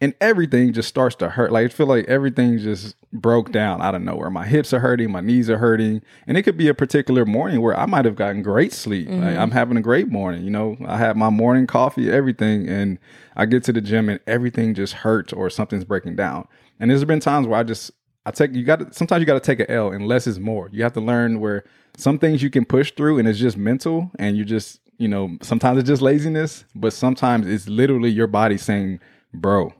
[0.00, 1.50] and everything just starts to hurt.
[1.50, 4.30] Like I feel like everything just broke down out of nowhere.
[4.30, 7.60] My hips are hurting, my knees are hurting, and it could be a particular morning
[7.60, 9.08] where I might have gotten great sleep.
[9.08, 9.40] Like, mm-hmm.
[9.40, 10.44] I'm having a great morning.
[10.44, 12.98] You know, I had my morning coffee, everything, and
[13.36, 16.46] I get to the gym and everything just hurts or something's breaking down.
[16.78, 17.90] And there's been times where I just
[18.24, 20.38] I take you got to sometimes you got to take an L and less is
[20.38, 20.68] more.
[20.72, 21.64] You have to learn where
[21.96, 25.38] some things you can push through and it's just mental and you just you know
[25.42, 29.00] sometimes it's just laziness, but sometimes it's literally your body saying,
[29.32, 29.72] "Bro,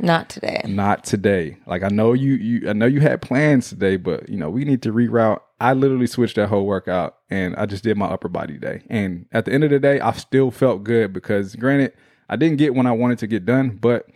[0.00, 0.62] Not today.
[0.66, 4.36] not today." Like I know you you I know you had plans today, but you
[4.36, 5.40] know we need to reroute.
[5.60, 8.82] I literally switched that whole workout and I just did my upper body day.
[8.88, 11.92] And at the end of the day, I still felt good because granted
[12.30, 14.06] I didn't get when I wanted to get done, but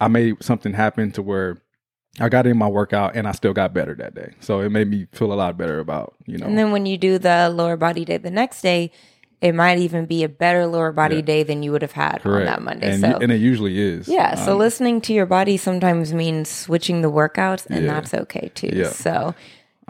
[0.00, 1.58] I made something happen to where
[2.20, 4.34] I got in my workout and I still got better that day.
[4.40, 6.46] So it made me feel a lot better about, you know.
[6.46, 8.92] And then when you do the lower body day the next day,
[9.44, 11.22] it might even be a better lower body Yeah.
[11.32, 12.92] day than you would have had on that Monday.
[12.92, 14.08] And, so you- and it usually is.
[14.08, 17.92] yeah, so Um, listening to your body sometimes means switching the workouts, and Yeah.
[17.94, 18.70] that's okay too.
[18.72, 18.88] Yeah.
[18.88, 19.34] So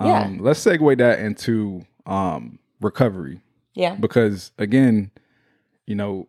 [0.02, 3.40] yeah, um, let's segue that into um, recovery.
[3.74, 5.10] yeah, because again,
[5.86, 6.26] you know,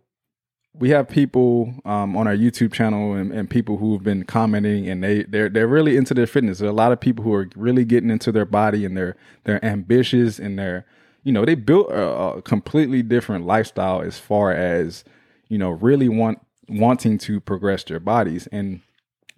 [0.78, 4.88] we have people um, on our YouTube channel and, and people who have been commenting,
[4.90, 6.60] and they they're they're really into their fitness.
[6.60, 9.16] There are a lot of people who are really getting into their body, and they're
[9.46, 10.86] they're ambitious, and they're
[11.26, 12.08] you know they built a,
[12.38, 15.04] a completely different lifestyle as far as
[15.50, 18.80] you know really want wanting to progress their bodies, and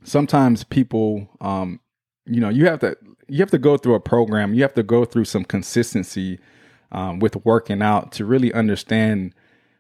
[0.04, 1.80] sometimes people um,
[2.26, 2.96] you know you have to
[3.30, 6.40] you have to go through a program, you have to go through some consistency
[6.92, 9.34] um, with working out to really understand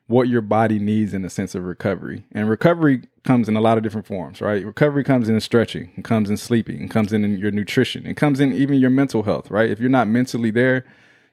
[0.08, 2.24] what your body needs in the sense of recovery.
[2.32, 4.66] And recovery comes in a lot of different forms, right?
[4.66, 8.40] Recovery comes in stretching, it comes in sleeping, it comes in your nutrition, it comes
[8.40, 9.70] in even your mental health, right?
[9.70, 10.86] If you're not mentally there,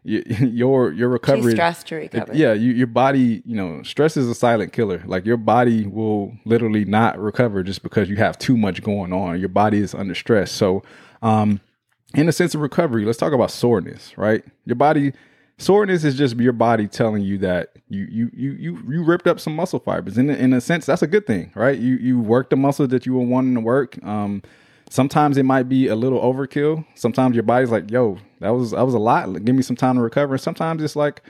[0.07, 2.35] your your recovery stressed to recover.
[2.35, 5.03] yeah, you, your body, you know, stress is a silent killer.
[5.07, 9.41] Like your body will literally not recover just because you have too much going on.
[9.41, 10.53] Your body is under stress.
[10.53, 10.83] So,
[11.23, 11.61] um,
[12.15, 14.45] in the sense of recovery, let's talk about soreness, right?
[14.67, 15.13] Your body
[15.59, 19.41] soreness is just your body telling you that you you you you you ripped up
[19.41, 20.19] some muscle fibers.
[20.19, 21.79] In in a sense, that's a good thing, right?
[21.79, 24.03] You you worked the muscle that you were wanting to work.
[24.05, 24.43] Um,
[24.91, 26.85] sometimes it might be a little overkill.
[26.95, 29.45] Sometimes your body's like, "Yo, that was that was a lot.
[29.45, 31.23] Give me some time to recover." And sometimes it's like,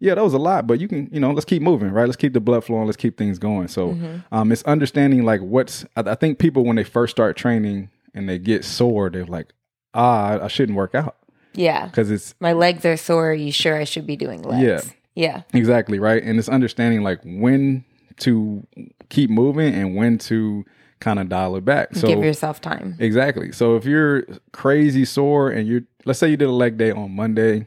[0.00, 2.06] "Yeah, that was a lot, but you can, you know, let's keep moving, right?
[2.06, 2.86] Let's keep the blood flowing.
[2.86, 3.96] Let's keep things going." So,
[4.32, 5.84] um, it's understanding like what's.
[5.96, 9.52] I, I think people when they first start training and they get sore, they're like,
[9.94, 11.16] "Ah, I, I shouldn't work out
[11.54, 11.86] yeah.
[11.86, 13.30] because it's My legs are sore.
[13.30, 14.62] Are you sure I should be doing legs?
[14.62, 14.92] Yeah.
[15.14, 16.22] yeah, Exactly, right?
[16.22, 17.84] And it's understanding like when
[18.18, 18.66] to
[19.08, 20.64] keep moving and when to
[21.02, 21.94] kind of dial it back.
[21.96, 22.96] So Give yourself time.
[23.00, 23.50] exactly.
[23.50, 27.10] So if you're crazy sore and you're let's say you did a leg day on
[27.10, 27.66] Monday,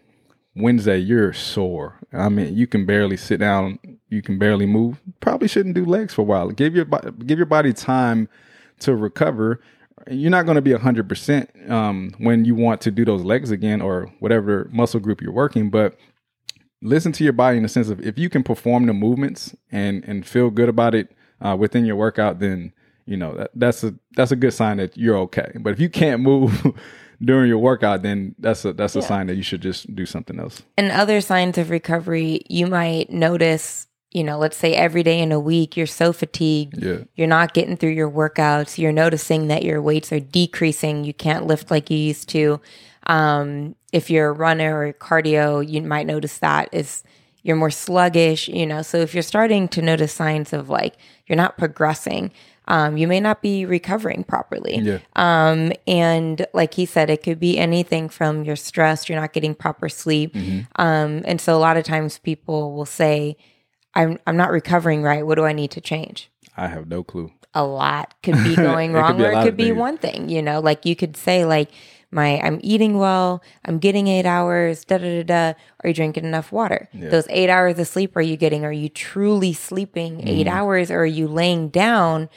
[0.56, 2.00] Wednesday you're sore.
[2.14, 3.78] I mean, you can barely sit down,
[4.10, 5.02] you can barely move.
[5.20, 6.50] Probably shouldn't do legs for a while.
[6.50, 8.30] Give your give your body time
[8.80, 9.60] to recover.
[10.10, 13.82] You're not going to be 100% um, when you want to do those legs again
[13.82, 15.98] or whatever muscle group you're working, but
[16.82, 20.04] listen to your body in the sense of if you can perform the movements and
[20.06, 22.72] and feel good about it uh, within your workout, then
[23.06, 25.52] you know that, that's a that's a good sign that you're okay.
[25.60, 26.74] But if you can't move
[27.22, 30.40] during your workout, then that's a that's a sign that you should just do something
[30.40, 30.64] else.
[30.78, 35.32] And other signs of recovery, you might notice, you know, let's say every day in
[35.32, 36.82] a week, you're so fatigued.
[36.82, 37.00] Yeah.
[37.16, 38.78] You're not getting through your workouts.
[38.78, 41.04] You're noticing that your weights are decreasing.
[41.04, 42.60] You can't lift like you used to.
[43.08, 47.04] Um, if you're a runner or cardio, you might notice that is
[47.44, 48.82] you're more sluggish, you know.
[48.82, 50.96] So if you're starting to notice signs of like
[51.28, 52.32] you're not progressing,
[52.68, 54.78] um, you may not be recovering properly.
[54.80, 55.00] Yeah.
[55.16, 59.54] Um, and like he said, it could be anything from you're stressed, you're not getting
[59.56, 60.34] proper sleep.
[60.34, 60.62] Mm-hmm.
[60.82, 63.38] Um, and so a lot of times people will say,
[63.94, 65.26] I'm, I'm not recovering right.
[65.26, 66.30] What do I need to change?
[66.58, 67.32] I have no clue.
[67.54, 69.78] a lot could be going wrong or it could be things.
[69.78, 71.70] one thing you know like you could say like
[72.12, 76.26] my i'm eating well i'm getting eight hours da da da da are you drinking
[76.26, 80.48] enough water those eight hours of sleep are you getting are you truly sleeping eight
[80.48, 80.58] Mm-hmm.
[80.58, 82.30] hours or are you laying down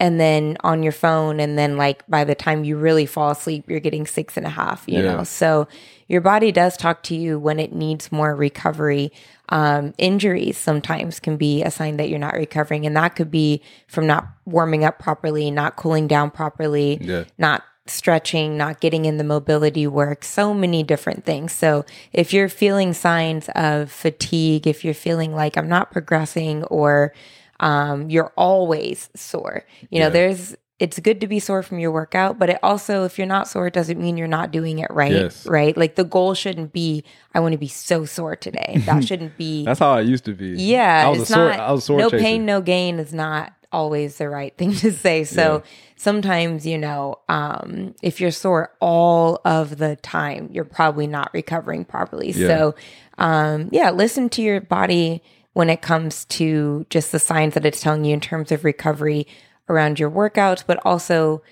[0.00, 3.64] and then on your phone and then like by the time you really fall asleep
[3.68, 5.16] you're getting six and a half you Yeah.
[5.18, 5.68] know so
[6.08, 9.12] your body does talk to you when it needs more recovery
[9.50, 13.62] um, injuries sometimes can be a sign that you're not recovering and that could be
[13.86, 17.24] from not warming up properly not cooling down properly Yeah.
[17.38, 22.48] not stretching not getting in the mobility work so many different things so if you're
[22.48, 27.12] feeling signs of fatigue if you're feeling like i'm not progressing or
[27.60, 29.64] um, you're always sore.
[29.90, 30.10] You know, Yeah.
[30.10, 33.46] there's it's good to be sore from your workout, but it also if you're not
[33.46, 35.12] sore, it doesn't mean you're not doing it right.
[35.12, 35.46] Yes.
[35.46, 35.76] Right?
[35.76, 38.82] Like the goal shouldn't be I want to be so sore today.
[38.86, 40.48] That shouldn't be That's how I used to be.
[40.56, 41.50] yeah, I was it's sore.
[41.50, 41.60] not.
[41.60, 45.22] I was sore no pain, no gain is not always the right thing to say.
[45.24, 45.70] So Yeah.
[45.96, 51.84] sometimes, you know, um, if you're sore all of the time, you're probably not recovering
[51.84, 52.30] properly.
[52.32, 52.46] Yeah.
[52.48, 52.74] So,
[53.18, 57.80] um, yeah, listen to your body when it comes to just the signs that it's
[57.80, 59.26] telling you in terms of recovery
[59.68, 61.42] around your workouts, but also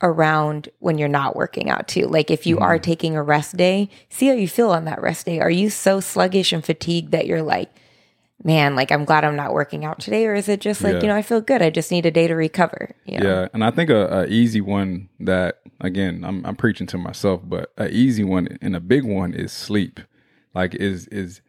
[0.00, 2.06] around when you're not working out too.
[2.06, 2.64] Like if you Mm-hmm.
[2.64, 5.40] are taking a rest day, see how you feel on that rest day.
[5.40, 7.70] Are you so sluggish and fatigued that you're like,
[8.44, 10.26] man, like I'm glad I'm not working out today?
[10.26, 11.00] Or is it just like, Yeah.
[11.00, 11.60] you know, I feel good.
[11.62, 12.94] I just need a day to recover.
[13.04, 13.26] You know?
[13.28, 17.40] Yeah, and I think a, a easy one that again I'm I'm preaching to myself,
[17.44, 19.98] but a easy one and a big one is sleep.
[20.54, 21.40] Like is is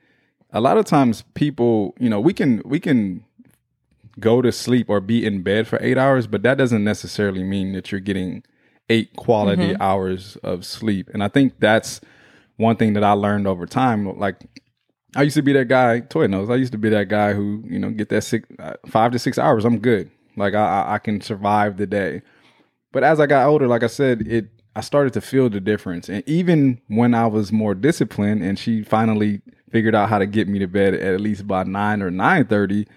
[0.51, 3.23] a lot of times people, you know, we can we can
[4.19, 7.71] go to sleep or be in bed for eight hours, but that doesn't necessarily mean
[7.73, 8.43] that you're getting
[8.89, 11.09] eight quality hours of sleep.
[11.13, 12.01] And I think that's
[12.57, 14.17] one thing that I learned over time.
[14.19, 14.37] Like
[15.15, 16.49] I used to be that guy, Toy knows.
[16.49, 19.19] I used to be that guy who, you know, get that six, uh, five to
[19.19, 19.63] six hours.
[19.63, 20.09] I'm good.
[20.35, 22.21] Like I, I- I can survive the day.
[22.91, 26.09] But as I got older, like I said, it I started to feel the difference.
[26.09, 30.47] And even when I was more disciplined, and she finally figured out how to get
[30.47, 32.87] me to bed at least by nine or nine thirty,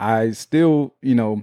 [0.00, 1.42] I still, you know,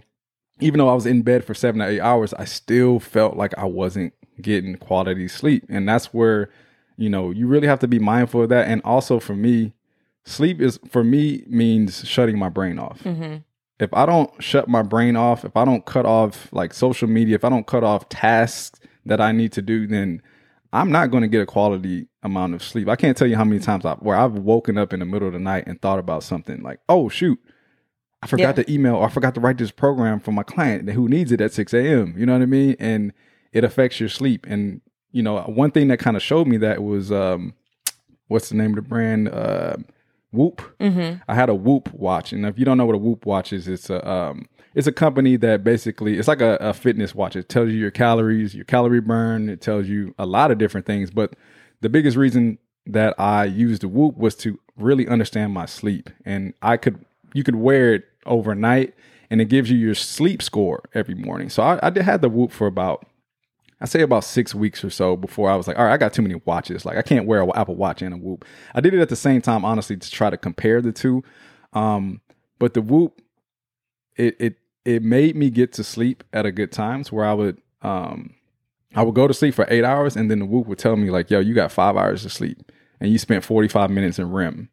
[0.60, 3.58] even though I was in bed for seven or eight hours, I still felt like
[3.58, 5.66] I wasn't getting quality sleep.
[5.70, 6.50] And that's where,
[6.98, 8.68] you know, you really have to be mindful of that.
[8.68, 9.74] And also for me,
[10.24, 13.04] sleep is for me means shutting my brain off.
[13.04, 13.44] Mhm.
[13.80, 17.36] If I don't shut my brain off, if I don't cut off like social media,
[17.36, 20.22] if I don't cut off tasks that I need to do, then
[20.76, 22.90] I'm not going to get a quality amount of sleep.
[22.90, 25.28] I can't tell you how many times I where I've woken up in the middle
[25.28, 27.40] of the night and thought about something like, "Oh shoot,
[28.22, 28.64] I forgot Yeah.
[28.64, 31.40] to email or I forgot to write this program for my client who needs it
[31.42, 32.14] at 6 a.m.
[32.18, 32.76] You know what I mean?
[32.80, 33.14] And
[33.54, 34.46] it affects your sleep.
[34.50, 37.54] And you know, one thing that kind of showed me that was um,
[38.28, 39.30] what's the name of the brand?
[39.30, 39.78] Uh,
[40.32, 40.62] Whoop.
[40.82, 41.22] Mhm.
[41.30, 43.70] I had a Whoop watch, and if you don't know what a Whoop watch is,
[43.70, 47.36] it's a um, it's a company that basically it's like a, a fitness watch.
[47.36, 49.50] It tells you your calories, your calorie burn.
[49.50, 51.10] It tells you a lot of different things.
[51.10, 51.34] But
[51.82, 56.54] the biggest reason that I used the Whoop was to really understand my sleep, and
[56.62, 58.94] I could you could wear it overnight,
[59.30, 61.50] and it gives you your sleep score every morning.
[61.50, 63.08] So I, I did had the Whoop for about
[63.80, 66.12] I say about six weeks or so before I was like, all right, I got
[66.12, 66.86] too many watches.
[66.86, 68.44] Like I can't wear an Apple Watch and a Whoop.
[68.74, 71.24] I did it at the same time, honestly, to try to compare the two.
[71.72, 72.20] Um,
[72.60, 73.22] but the Whoop,
[74.18, 77.62] it it it made me get to sleep at a good times where I would
[77.82, 78.36] um
[78.96, 81.10] I would go to sleep for eight hours and then the Whoop would tell me
[81.10, 84.32] like, yo, you got five hours of sleep and you spent forty five minutes in
[84.32, 84.70] REM.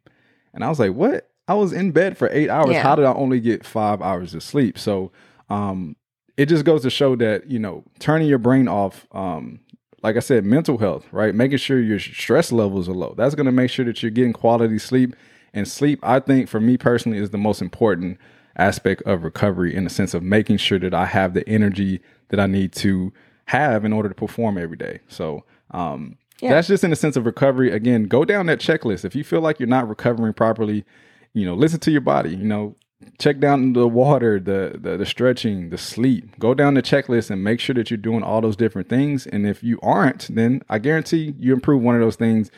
[0.53, 1.29] And I was like, what?
[1.47, 2.71] I was in bed for eight hours.
[2.71, 2.83] Yeah.
[2.83, 4.77] How did I only get five hours of sleep?
[4.79, 5.11] So
[5.49, 5.95] um
[6.37, 9.59] it just goes to show that you know turning your brain off um
[10.01, 13.45] like i said mental health right making sure your stress levels are low that's going
[13.45, 15.15] to make sure that you're getting quality sleep
[15.53, 18.17] and sleep i think for me personally is the most important
[18.55, 22.39] aspect of recovery in the sense of making sure that i have the energy that
[22.39, 23.11] i need to
[23.45, 26.51] have in order to perform every day so um Yeah.
[26.51, 29.41] that's just in the sense of recovery again go down that checklist if you feel
[29.41, 30.85] like you're not recovering properly
[31.33, 32.75] you know listen to your body you know
[33.19, 36.39] check down the water, the, the the stretching, the sleep.
[36.39, 39.27] Go down the checklist and make sure that you're doing all those different things.
[39.27, 42.49] And if you aren't, then I guarantee you improve one of those things,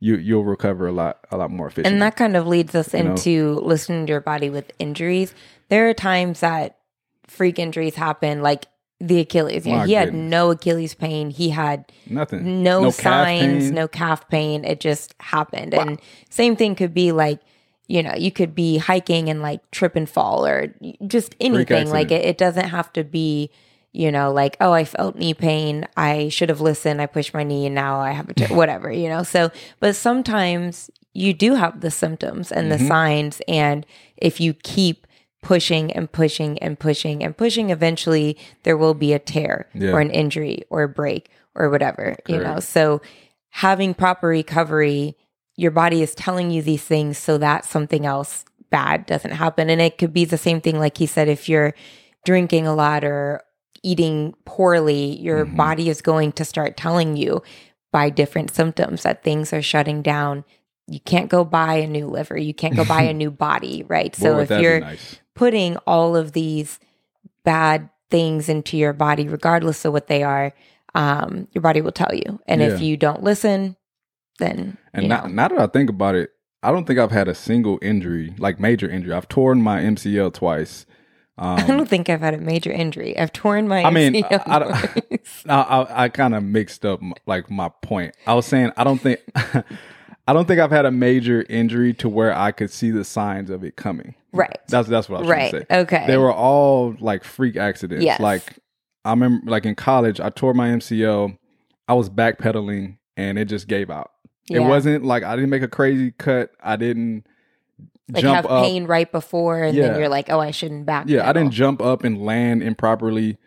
[0.00, 1.92] you you'll recover a lot a lot more efficiently.
[1.92, 3.00] And that kind of leads us know?
[3.00, 5.34] into listening to your body with injuries.
[5.68, 6.78] There are times that
[7.26, 8.66] freak injuries happen, like
[9.00, 9.66] the Achilles.
[9.66, 11.30] You know, My he had no Achilles pain.
[11.30, 12.62] He had Nothing.
[12.62, 13.74] no, calf signs, pain.
[13.74, 14.64] no calf pain.
[14.64, 15.74] It just happened.
[15.74, 17.40] And same thing could be like
[17.88, 20.74] you know, you could be hiking and like trip and fall or
[21.06, 21.88] just anything.
[21.88, 23.50] Like it, it doesn't have to be,
[23.92, 25.86] you know, like, oh, I felt knee pain.
[25.96, 27.00] I should have listened.
[27.00, 29.22] I pushed my knee and now I have a, t- whatever, you know?
[29.22, 32.82] So, but sometimes you do have the symptoms and Mm-hmm.
[32.82, 33.40] the signs.
[33.48, 35.06] And if you keep
[35.42, 39.92] pushing and pushing and pushing and pushing, eventually there will be a tear Yeah.
[39.92, 42.60] or an injury or a break or whatever, you know?
[42.60, 43.00] So
[43.50, 45.16] having proper recovery,
[45.56, 49.70] your body is telling you these things so that something else bad doesn't happen.
[49.70, 51.72] And it could be the same thing, like he said, if you're
[52.24, 53.40] drinking a lot or
[53.82, 55.56] eating poorly, your Mhm.
[55.56, 57.42] body is going to start telling you
[57.92, 60.44] by different symptoms that things are shutting down.
[60.86, 62.36] You can't go buy a new liver.
[62.38, 64.14] You can't go buy a new body, right?
[64.14, 65.20] So if you're nice.
[65.34, 66.78] putting all of these
[67.44, 70.52] bad things into your body, regardless of what they are,
[70.94, 72.40] um, your body will tell you.
[72.46, 73.76] And if you don't listen,
[74.38, 76.30] then And now, now that I think about it,
[76.62, 79.12] I don't think I've had a single injury, like major injury.
[79.12, 80.86] I've torn my MCL twice.
[81.38, 83.16] I Um, don't think I've had a major injury.
[83.18, 83.82] I've torn my.
[83.84, 84.72] I mean, I- I don't-
[85.48, 88.14] I, I, I kind of mixed up like my point.
[88.26, 89.20] I was saying I don't think
[90.26, 93.48] I don't think I've had a major injury to where I could see the signs
[93.50, 94.14] of it coming.
[94.32, 94.58] right.
[94.68, 95.50] That's that's what I was Right.
[95.50, 95.78] trying to say.
[95.80, 96.04] Okay.
[96.06, 98.04] They were all like freak accidents.
[98.04, 98.20] Yes.
[98.20, 98.42] Like
[99.04, 101.36] I remember, like in college, I tore my MCL.
[101.86, 104.10] I was backpedaling and it just gave out.
[104.50, 106.50] It wasn't like I didn't make a crazy cut.
[106.62, 107.26] I didn't
[108.10, 108.64] like jump have up.
[108.64, 109.88] pain right before, and Yeah.
[109.88, 111.06] then you're like, oh, I shouldn't back.
[111.08, 113.38] Yeah, I didn't jump up and land improperly.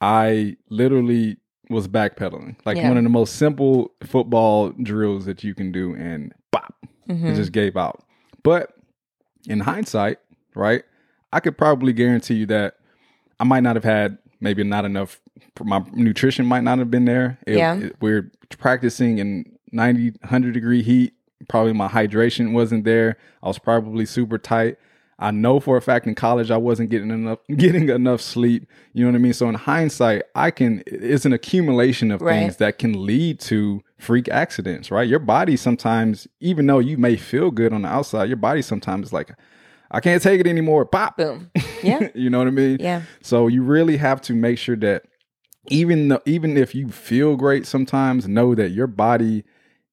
[0.00, 1.38] I literally
[1.70, 2.88] was backpedaling, like Yeah.
[2.88, 6.74] one of the most simple football drills that you can do, and bop,
[7.08, 7.24] Mhm.
[7.32, 8.02] it just gave out.
[8.42, 8.72] But
[9.48, 10.18] in hindsight,
[10.54, 10.82] right,
[11.32, 12.74] I could probably guarantee you that
[13.40, 15.20] I might not have had maybe not enough.
[15.62, 17.38] My nutrition might not have been there.
[17.46, 17.74] It- Yeah.
[17.76, 21.14] it- we're practicing in 90, 100 degree heat.
[21.48, 23.16] Probably my hydration wasn't there.
[23.42, 24.76] I was probably super tight.
[25.18, 28.66] I know for a fact in college I wasn't getting enough getting enough sleep.
[28.92, 29.32] You know what I mean?
[29.32, 32.40] So in hindsight, I can it's an accumulation of Right.
[32.40, 35.08] things that can lead to freak accidents, right?
[35.08, 39.06] Your body sometimes, even though you may feel good on the outside, your body sometimes
[39.08, 39.30] is like,
[39.90, 40.84] I can't take it anymore.
[40.84, 41.16] Pop.
[41.16, 41.50] Boom.
[41.82, 42.08] Yeah.
[42.14, 42.78] you know what I mean?
[42.80, 43.02] Yeah.
[43.22, 45.04] So you really have to make sure that
[45.68, 49.44] even though, even if you feel great sometimes, know that your body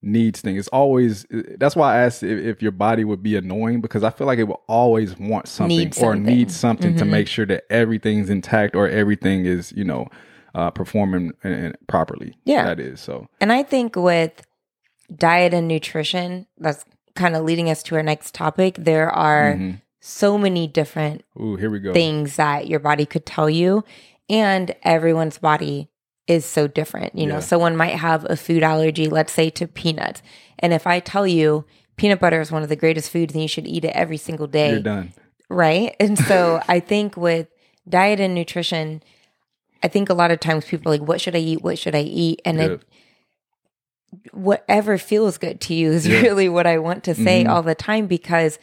[0.03, 0.59] needs things.
[0.59, 1.25] It's always
[1.57, 4.39] that's why I asked if, if your body would be annoying because I feel like
[4.39, 6.23] it will always want something Need or something.
[6.25, 7.09] need something to Mhm.
[7.09, 10.07] make sure that everything's intact or everything is you know
[10.55, 12.35] uh, performing uh, uh, properly.
[12.45, 12.63] Yeah.
[12.65, 13.27] that is so.
[13.41, 14.45] And I think with
[15.15, 16.85] diet and nutrition, that's
[17.15, 18.75] kind of leading us to our next topic.
[18.77, 19.81] There are Mhm.
[19.99, 21.93] so many different Ooh, here we go.
[21.93, 23.83] things that your body could tell you,
[24.29, 25.89] and everyone's body
[26.27, 27.15] is so different.
[27.17, 27.39] You know, Yeah.
[27.41, 30.21] someone might have a food allergy, let's say to peanuts.
[30.59, 31.65] And if I tell you
[31.97, 34.47] peanut butter is one of the greatest foods and you should eat it every single
[34.47, 35.13] day, You're done.
[35.49, 35.95] right?
[35.99, 37.47] And so I think with
[37.87, 39.03] diet and nutrition,
[39.83, 41.61] I think a lot of times people are like, what should I eat?
[41.61, 42.41] What should I eat?
[42.45, 42.65] And Yeah.
[42.65, 42.81] it
[44.31, 46.21] whatever feels good to you is Yeah.
[46.21, 47.49] really what I want to say Mhm.
[47.49, 48.59] all the time because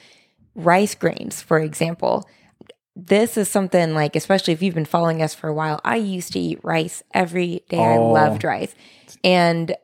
[0.54, 2.28] rice grains, for example,
[2.96, 6.32] this is something like, especially if you've been following us for a while, I used
[6.34, 7.78] to eat rice every day.
[7.78, 8.10] I Oh.
[8.12, 8.74] loved rice.
[9.24, 9.74] And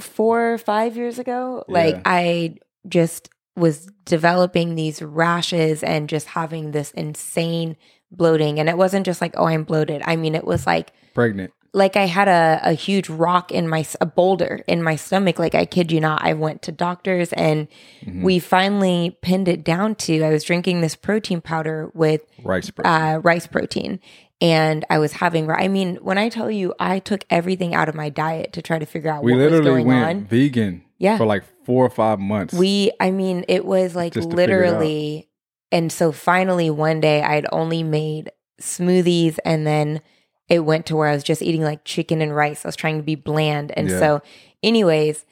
[0.00, 2.56] four or five years ago, like I
[2.88, 7.76] just was developing these rashes and just having this insane
[8.10, 8.58] bloating.
[8.58, 10.02] And it wasn't just like, oh, I'm bloated.
[10.04, 11.52] I mean, it was like, Pregnant.
[11.74, 15.38] Like I had a, a huge rock in my a boulder in my stomach.
[15.38, 17.68] Like I kid you not, I went to doctors and
[18.06, 18.22] Mhm.
[18.22, 22.86] we finally pinned it down to I was drinking this protein powder with rice bread.
[22.86, 23.98] uh, rice protein,
[24.40, 25.50] and I was having.
[25.50, 28.78] I mean, when I tell you, I took everything out of my diet to try
[28.78, 30.24] to figure out we what was literally going went on.
[30.26, 31.18] vegan Yeah.
[31.18, 32.54] for like four or five months.
[32.54, 34.72] We, I mean, it was like Just to figure it out.
[34.80, 35.28] literally.
[35.72, 40.00] And so finally, one day, I'd only made smoothies, and then
[40.48, 42.64] it went to where I was just eating like chicken and rice.
[42.64, 43.72] I was trying to be bland.
[43.76, 43.98] And Yeah.
[43.98, 44.22] so,
[44.62, 45.24] anyways,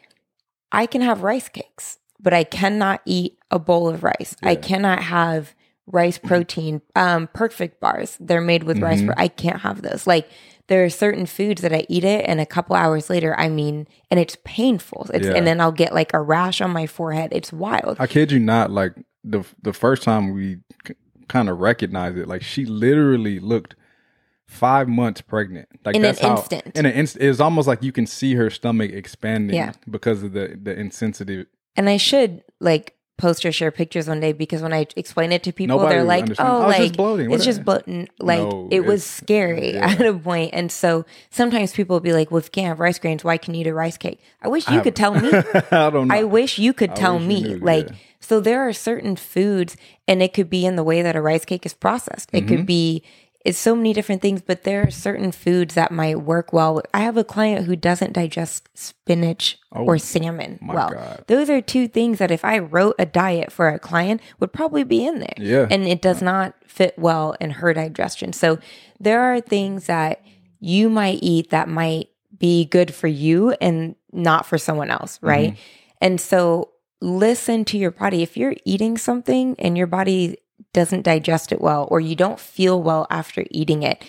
[0.70, 4.36] I can have rice cakes, but I cannot eat a bowl of rice.
[4.42, 5.54] I cannot have
[5.86, 8.16] rice protein, um, perfect bars.
[8.20, 9.02] They're made with rice.
[9.02, 9.06] Mhm.
[9.06, 10.06] Pro- I can't have those.
[10.06, 10.28] Like,
[10.68, 13.86] there are certain foods that I eat it, and a couple hours later, I mean,
[14.10, 15.10] and it's painful.
[15.12, 15.34] It's, Yeah.
[15.34, 17.30] And then I'll get like a rash on my forehead.
[17.32, 17.96] It's wild.
[17.98, 18.70] I kid you not.
[18.70, 18.94] Like
[19.24, 20.94] the the first time we c-
[21.28, 23.74] kind of recognized it, like she literally looked
[24.52, 25.68] five months pregnant.
[25.84, 26.76] Like In an that's how instant.
[26.76, 27.24] in an instant.
[27.24, 29.72] It's almost like you can see her stomach expanding Yeah.
[29.90, 31.46] because of the the insensitive.
[31.76, 35.42] And I should like post or share pictures one day because when I explain it
[35.44, 36.48] to people, Nobody they're like, understand.
[36.50, 37.30] "Oh, it's like just bloating.
[37.30, 39.90] it's just bloating." Like No, it was scary yeah.
[39.90, 42.80] at a point, and so sometimes people will be like, "Well, if you can't have
[42.80, 45.30] rice grains, why can you eat a rice cake?" I wish you could tell me.
[45.70, 46.14] I don't know.
[46.14, 47.42] I wish you could tell me.
[47.42, 47.96] knew, like, yeah.
[48.18, 49.76] so there are certain foods,
[50.08, 52.28] and it could be in the way that a rice cake is processed.
[52.32, 52.48] It Mm-hmm.
[52.56, 53.02] could be,
[53.44, 56.80] it's so many different things, but there are certain foods that might work well.
[56.94, 60.90] I have a client who doesn't digest spinach oh or salmon well.
[60.92, 61.24] Oh God.
[61.26, 64.84] Those are two things that if I wrote a diet for a client would probably
[64.84, 65.34] be in there.
[65.38, 65.66] Yeah.
[65.70, 68.32] And it does not fit well in her digestion.
[68.32, 68.58] So
[69.00, 70.24] there are things that
[70.60, 75.26] you might eat that might be good for you and not for someone else, mm-hmm.
[75.26, 75.58] right?
[76.00, 76.70] And so
[77.00, 78.22] listen to your body.
[78.22, 80.38] If you're eating something and your body
[80.72, 84.04] doesn't digest it well or you don't feel well after eating it,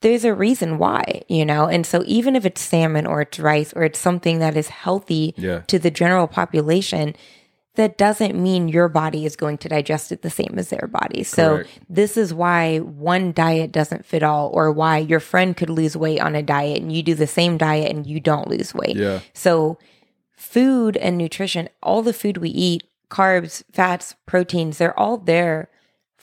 [0.00, 1.66] there's a reason why, you know?
[1.66, 5.34] And so even if it's salmon or it's rice or it's something that is healthy
[5.36, 5.60] Yeah.
[5.68, 7.14] to the general population,
[7.76, 11.22] that doesn't mean your body is going to digest it the same as their body.
[11.22, 11.70] So Correct.
[11.88, 16.20] this is why one diet doesn't fit all or why your friend could lose weight
[16.20, 18.96] on a diet and you do the same diet and you don't lose weight.
[18.96, 19.20] Yeah.
[19.32, 19.78] So
[20.36, 25.68] food and nutrition, all the food we eat, carbs, fats, proteins, they're all there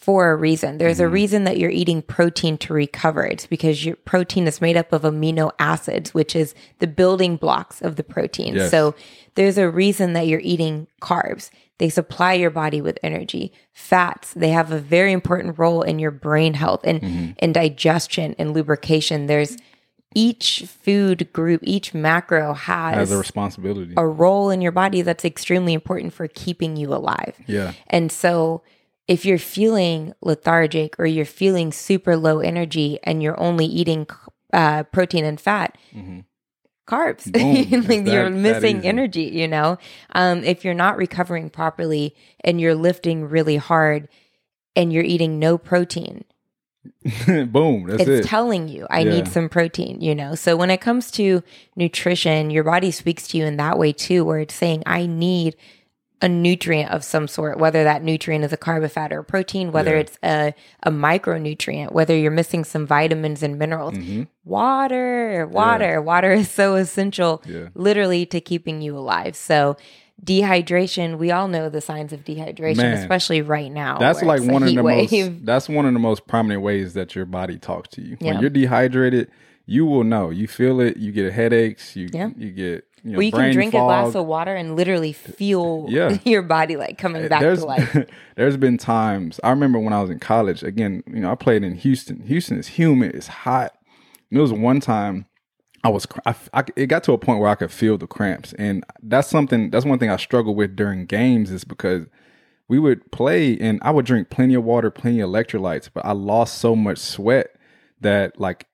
[0.02, 0.78] for a reason.
[0.78, 1.04] There's Mm-hmm.
[1.06, 3.26] a reason that you're eating protein to recover.
[3.26, 7.82] It's because your protein is made up of amino acids, which is the building blocks
[7.82, 8.56] of the protein.
[8.56, 8.72] Yes.
[8.72, 8.95] So
[9.36, 11.50] there's a reason that you're eating carbs.
[11.80, 13.52] They supply your body with energy.
[13.74, 17.32] Fats, they have a very important role in your brain health and Mm-hmm.
[17.39, 19.28] in digestion and lubrication.
[19.28, 19.58] There's
[20.16, 23.93] each food group, each macro Has a responsibility.
[23.95, 27.36] a role in your body that's extremely important for keeping you alive.
[27.47, 27.74] yeah.
[27.88, 28.62] And so
[29.10, 34.05] if you're feeling lethargic or you're feeling super low energy and you're only eating
[34.53, 35.76] uh, protein and fat,
[36.88, 37.32] carbs, Mm-hmm.
[37.72, 37.82] Boom.
[37.88, 39.78] Like that- you're missing energy, you know?
[40.14, 44.07] Um, if you're not recovering properly and you're lifting really hard
[44.76, 46.24] and you're eating no protein,
[47.28, 47.86] Boom.
[47.88, 48.30] That's it's it.
[48.30, 49.10] telling you I Yeah.
[49.16, 50.36] need some protein, you know.
[50.36, 51.43] So when it comes to
[51.76, 55.55] nutrition, your body speaks to you in that way too, where it's saying I need
[56.22, 59.72] a nutrient of some sort, whether that nutrient is a carb, fat, or a protein,
[59.72, 59.99] whether Yeah.
[60.01, 60.53] it's a,
[60.84, 63.93] a micronutrient, whether you're missing some vitamins and minerals.
[63.93, 64.24] Mm-hmm.
[64.43, 67.70] Water, water, water is so essential, Yeah.
[67.74, 69.36] literally, to keeping you alive.
[69.38, 69.78] So
[70.24, 72.93] dehydration, we all know the signs of dehydration, Man.
[72.97, 73.97] especially right now.
[73.97, 75.11] That's like one of the wave.
[75.11, 75.32] most.
[75.45, 78.17] That's one of the most prominent ways that your body talks to you.
[78.20, 78.34] Yeah.
[78.34, 79.30] When you're dehydrated,
[79.65, 80.30] you will know.
[80.30, 80.97] You feel it.
[80.97, 81.95] You get headaches.
[81.95, 82.30] You Yeah.
[82.36, 85.86] you get you know, Where you can drink a glass of water and literally feel
[85.89, 86.18] Yeah.
[86.26, 87.97] your body like coming eh, back there's to life.
[88.36, 90.64] there's been times I remember when I was in college.
[90.64, 92.22] Again, you know, I played in Houston.
[92.22, 93.16] Houston is humid.
[93.16, 93.74] It's hot.
[94.30, 95.26] And there was one time
[95.84, 98.54] I was I, I- it got to a point where I could feel the cramps,
[98.54, 99.70] and that's something.
[99.70, 102.06] That's one thing I struggle with during games is because
[102.68, 106.12] we would play and I would drink plenty of water, plenty of electrolytes, but I
[106.12, 107.56] lost so much sweat
[108.02, 108.68] that like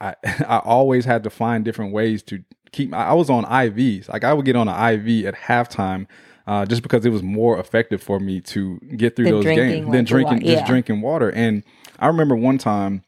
[0.00, 2.92] I I always had to find different ways to keep.
[2.94, 4.08] I I was on IVs.
[4.08, 4.74] Like I would get on an
[5.08, 6.06] IV at halftime.
[6.44, 10.04] Uh, just because it was more effective for me to get through those games than
[10.04, 10.66] drinking wa- just yeah.
[10.66, 11.30] drinking water.
[11.30, 11.62] And
[12.00, 13.04] I remember one time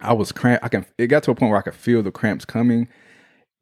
[0.00, 0.64] I was cramp.
[0.64, 0.84] I can.
[0.98, 2.88] It got to a point where I could feel the cramps coming.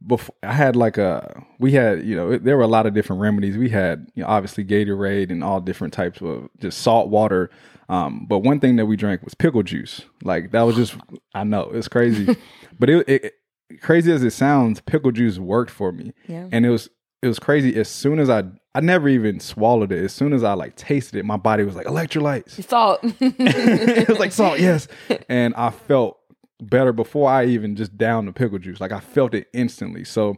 [0.07, 3.21] Before I had like a, we had you know there were a lot of different
[3.21, 3.59] remedies.
[3.59, 7.51] We had you know obviously Gatorade and all different types of just salt water.
[7.91, 10.01] Um, but one thing that we drank was pickle juice.
[10.25, 10.97] Like that was just
[11.35, 12.25] I know it's crazy,
[12.79, 13.35] but it, it, it-
[13.81, 16.13] crazy as it sounds, pickle juice worked for me.
[16.27, 16.49] Yeah.
[16.51, 16.89] And it was
[17.23, 17.77] it was crazy.
[17.77, 18.45] As soon as I
[18.75, 20.05] I never even swallowed it.
[20.05, 23.01] As soon as I like tasted it, my body was like electrolytes Salt.
[23.21, 24.87] it was like salt, yes.
[25.29, 26.19] And I felt
[26.61, 28.81] better before I even just downed the pickle juice.
[28.81, 30.05] Like I felt it instantly.
[30.05, 30.37] So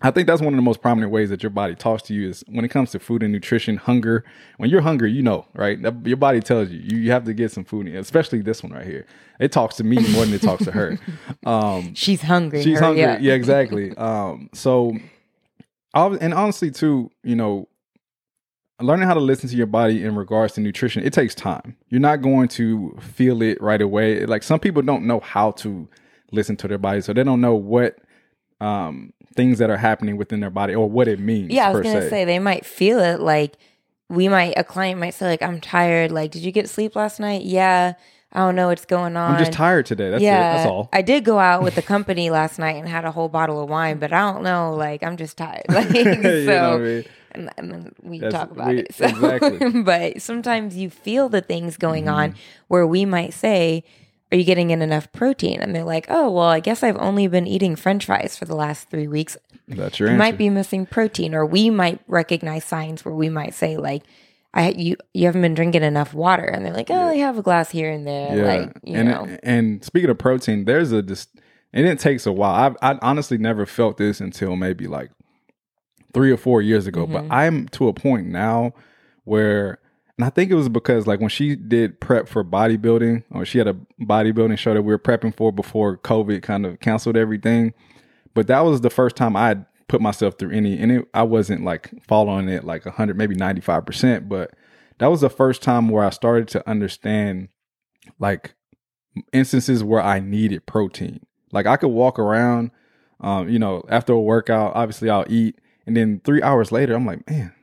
[0.00, 2.28] I think that's one of the most prominent ways that your body talks to you
[2.28, 4.24] is when it comes to food and nutrition, hunger.
[4.58, 5.78] When you're hungry, you know, right?
[6.04, 8.86] Your body tells you you, you have to get some food, especially this one right
[8.86, 9.06] here.
[9.40, 10.98] It talks to me more than it talks to her.
[11.46, 12.62] Um, She's hungry.
[12.62, 13.04] She's hungry.
[13.04, 13.20] up.
[13.20, 13.96] Yeah, exactly.
[13.96, 14.96] Um, so,
[15.94, 17.68] and honestly, too, you know,
[18.80, 21.76] learning how to listen to your body in regards to nutrition, it takes time.
[21.88, 24.24] You're not going to feel it right away.
[24.26, 25.88] Like some people don't know how to
[26.30, 27.98] listen to their body, so they don't know what
[28.60, 31.50] um things that are happening within their body or what it means.
[31.50, 32.10] Yeah, I was gonna se.
[32.10, 33.54] say they might feel it like
[34.08, 36.10] we might a client might say like I'm tired.
[36.12, 37.42] Like, did you get sleep last night?
[37.42, 37.94] Yeah.
[38.30, 39.32] I don't know what's going on.
[39.32, 40.10] I'm just tired today.
[40.10, 40.56] That's yeah, it.
[40.58, 40.90] That's all.
[40.92, 43.70] I did go out with the company last night and had a whole bottle of
[43.70, 44.74] wine, but I don't know.
[44.74, 45.64] Like, I'm just tired.
[45.70, 47.04] Like, so, you know I mean?
[47.32, 48.94] and, and then we That's- talk about we- it.
[48.94, 49.06] So.
[49.06, 49.82] exactly.
[49.82, 52.14] but sometimes you feel the things going Mm-hmm.
[52.14, 52.34] on
[52.68, 53.82] where we might say,
[54.32, 57.26] "Are you getting in enough protein?" And they're like, "Oh, well, I guess I've only
[57.26, 59.36] been eating French fries for the last three weeks.
[59.66, 60.18] That's your You answer.
[60.18, 64.02] might be missing protein." Or we might recognize signs where we might say, "Like,
[64.54, 67.42] I you you haven't been drinking enough water, and they're like, oh, I have a
[67.42, 71.02] glass here and there, Yeah, like you and know, and speaking of protein, there's a
[71.02, 71.28] dis-
[71.74, 72.74] and it takes a while.
[72.82, 75.10] I I honestly never felt this until maybe like
[76.14, 77.04] three or four years ago.
[77.04, 77.12] Mm-hmm.
[77.28, 78.72] But I'm to a point now
[79.24, 79.78] where,
[80.18, 83.58] and I think it was because like when she did prep for bodybuilding, or she
[83.58, 87.72] had a bodybuilding show that we were prepping for before COVID kind of canceled everything.
[88.34, 91.64] But that was the first time I put myself through any, and it, I wasn't
[91.64, 94.28] like following it like 100, maybe 95%.
[94.28, 94.54] But
[94.98, 97.48] that was the first time where I started to understand
[98.18, 98.54] like
[99.32, 101.20] instances where I needed protein.
[101.52, 102.72] Like I could walk around,
[103.20, 105.60] um, you know, after a workout, obviously I'll eat.
[105.86, 107.54] And then three hours later, I'm like, man,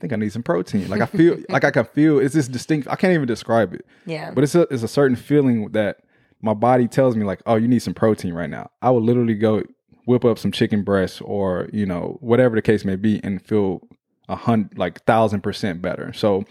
[0.00, 0.88] I think I need some protein.
[0.88, 3.84] Like I feel like I can feel it's this distinct, I can't even describe it.
[4.06, 5.98] yeah, But it's a, it's a certain feeling that
[6.40, 8.70] my body tells me like, oh, you need some protein right now.
[8.80, 9.62] I would literally go
[10.06, 13.86] whip up some chicken breasts or you know whatever the case may be and feel
[14.26, 16.14] a hundred like thousand percent better.
[16.14, 16.44] So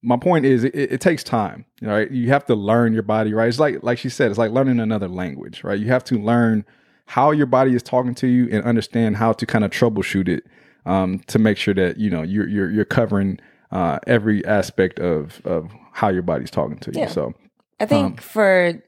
[0.00, 1.66] my point is, it, it takes time.
[1.82, 3.34] Right, you have to learn your body.
[3.34, 5.62] Right, it's like like she said, it's like learning another language.
[5.62, 6.64] Right, you have to learn
[7.04, 10.44] how your body is talking to you and understand how to kind of troubleshoot it
[10.86, 13.38] um, to make sure that you know you're you're, you're covering
[13.70, 17.00] uh, every aspect of of how your body's talking to you.
[17.00, 17.08] Yeah.
[17.08, 17.34] So
[17.80, 18.82] I think for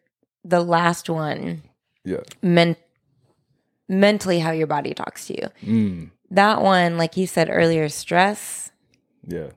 [0.44, 1.62] the last one,
[2.04, 2.76] yeah, men-
[3.88, 5.48] mentally how your body talks to you.
[5.62, 8.70] mm, That one, like you said earlier, stress.
[9.26, 9.48] yeah,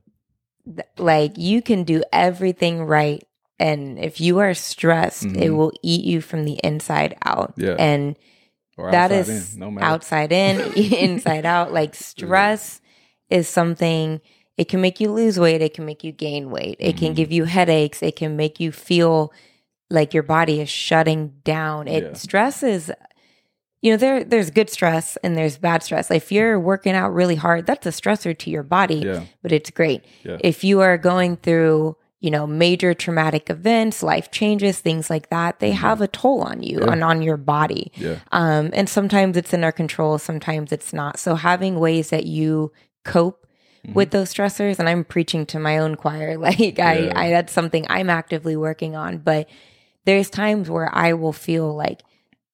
[0.66, 3.24] th- Like you can do everything right,
[3.60, 5.56] and if you are stressed, it Mhm.
[5.58, 7.54] will eat you from the inside out.
[7.58, 7.76] Yeah.
[7.78, 8.18] and
[8.82, 9.86] or that is in, no matter.
[9.88, 11.72] outside in, inside out.
[11.74, 12.82] Like stress
[13.30, 14.22] is something.
[14.58, 15.62] It can make you lose weight.
[15.62, 16.76] It can make you gain weight.
[16.80, 17.16] It can Mhm.
[17.16, 18.04] give you headaches.
[18.04, 19.32] It can make you feel
[19.90, 21.88] like your body is shutting down.
[21.88, 22.14] It Yeah.
[22.14, 22.92] stress is.
[23.82, 26.12] You know, there there's good stress and there's bad stress.
[26.12, 29.72] If you're working out really hard, that's a stressor to your body, Yeah, but it's
[29.72, 30.04] great.
[30.24, 30.38] Yeah.
[30.42, 35.60] If you are going through, you know, major traumatic events, life changes, things like that,
[35.60, 36.88] they have a toll on you Mm-hmm.
[36.88, 36.94] Yeah.
[36.94, 37.92] and on your body.
[37.96, 41.20] yeah, Um, and sometimes it's in our control, sometimes it's not.
[41.20, 42.72] So having ways that you
[43.04, 43.40] cope
[43.84, 43.94] Mm-hmm.
[43.96, 47.20] with those stressors, and I'm preaching to my own choir, like I, Yeah.
[47.20, 49.18] I that's something I'm actively working on.
[49.18, 49.50] But
[50.06, 52.04] there's times where I will feel like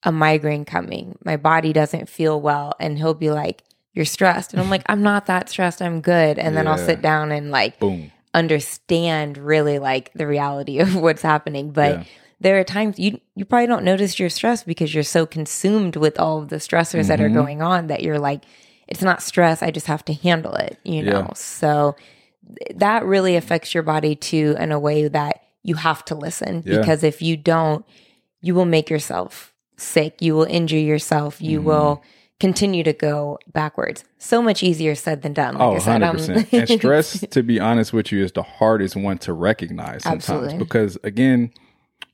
[0.03, 1.17] a migraine coming.
[1.25, 4.53] My body doesn't feel well, and he'll be like, You're stressed.
[4.53, 6.39] And I'm like, I'm not that stressed, I'm good.
[6.39, 8.09] And then I'll sit down and like boom.
[8.33, 11.71] Understand really like the reality of what's happening.
[11.71, 12.03] But Yeah.
[12.39, 16.19] there are times you you probably don't notice your stress because you're so consumed with
[16.19, 17.33] all of the stressors that are Mhm.
[17.33, 18.43] going on that you're like,
[18.87, 19.61] it's not stress.
[19.63, 21.19] I just have to handle it, you know?
[21.27, 21.33] Yeah.
[21.33, 21.95] So
[22.75, 26.77] that really affects your body too in a way that you have to listen Yeah.
[26.79, 27.83] because if you don't,
[28.41, 30.21] you will make yourself sick.
[30.21, 31.41] You will injure yourself.
[31.41, 31.67] You Mm-hmm.
[31.67, 32.03] will
[32.39, 34.03] continue to go backwards.
[34.19, 35.55] So much easier said than done.
[35.55, 36.53] Like Oh, I said, um, 100%.
[36.53, 40.57] and stress, to be honest with you, is the hardest one to recognize sometimes Absolutely.
[40.57, 41.51] because, again,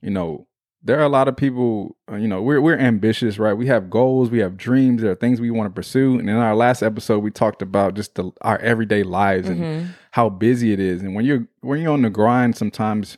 [0.00, 0.46] you know,
[0.82, 3.54] there are a lot of people, uh, you know, we're, we're ambitious, right?
[3.54, 6.18] We have goals, we have dreams, there are things we want to pursue.
[6.18, 9.86] And in our last episode, we talked about just the, our everyday lives and Mhm.
[10.10, 11.00] how busy it is.
[11.02, 13.16] And when you're, when you're on the grind, sometimes,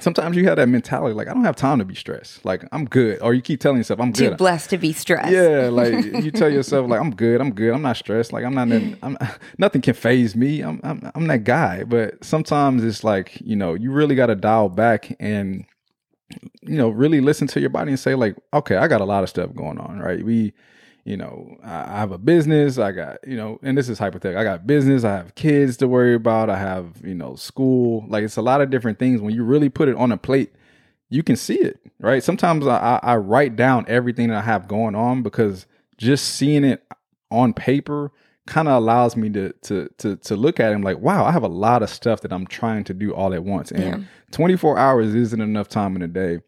[0.00, 2.44] sometimes you have that mentality, like, I don't have time to be stressed.
[2.44, 3.20] Like, I'm good.
[3.20, 4.30] Or you keep telling yourself, I'm good.
[4.30, 5.30] too blessed to be stressed.
[5.30, 8.54] Yeah, like you tell yourself, like I'm good, I'm good, I'm not stressed, like I'm
[8.54, 8.70] not,
[9.02, 9.18] I'm
[9.58, 10.60] nothing can phase me.
[10.60, 11.84] I'm, I'm, I'm that guy.
[11.84, 15.64] But sometimes it's like you know, you really got to dial back and
[16.62, 19.22] you know, really listen to your body and say, like, okay, I got a lot
[19.22, 20.22] of stuff going on, right?
[20.24, 20.52] We,
[21.04, 24.40] you know, I I have a business, I got, you know, and this is hypothetical.
[24.40, 28.04] I got business, I have kids to worry about, I have, you know, school.
[28.08, 29.20] Like it's a lot of different things.
[29.20, 30.52] When you really put it on a plate,
[31.08, 32.22] you can see it, right?
[32.22, 36.84] Sometimes I, I, write down everything that I have going on because just seeing it
[37.30, 38.12] on paper
[38.46, 41.32] kind of allows me to to to to look at it and like, wow, I
[41.32, 43.70] have a lot of stuff that I'm trying to do all at once.
[43.70, 44.08] And Yeah.
[44.32, 46.40] 24 hours isn't enough time in a day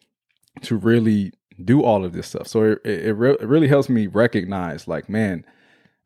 [0.63, 2.47] to really do all of this stuff.
[2.47, 5.45] So it it, re- it really helps me recognize like, man,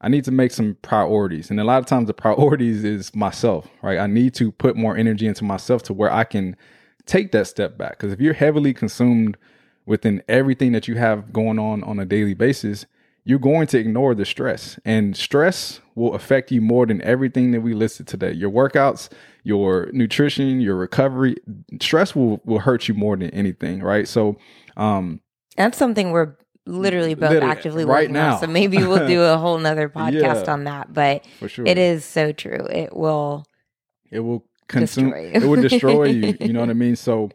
[0.00, 1.50] I need to make some priorities.
[1.50, 3.98] And a lot of times the priorities is myself, right?
[3.98, 6.56] I need to put more energy into myself to where I can
[7.06, 7.92] take that step back.
[7.92, 9.36] Because if you're heavily consumed
[9.86, 12.86] within everything that you have going on on a daily basis,
[13.24, 14.78] you're going to ignore the stress.
[14.84, 18.32] And stress will affect you more than everything that we listed today.
[18.32, 19.08] Your workouts,
[19.42, 21.36] your nutrition, your recovery,
[21.80, 24.06] stress will will hurt you more than anything, right?
[24.06, 24.36] So
[24.76, 25.20] um
[25.56, 26.36] That's something we're
[26.66, 28.34] literally both Literally, actively right working now.
[28.34, 28.40] on.
[28.40, 30.52] So maybe we'll do a whole nother podcast Yeah.
[30.52, 30.92] on that.
[30.92, 31.66] But sure.
[31.66, 32.66] it is so true.
[32.70, 33.44] It will
[34.10, 35.30] it will consume Destroy you.
[35.34, 37.28] it will destroy you you know what i mean so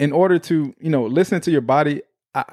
[0.00, 2.02] in order to you know listen to your body
[2.34, 2.44] i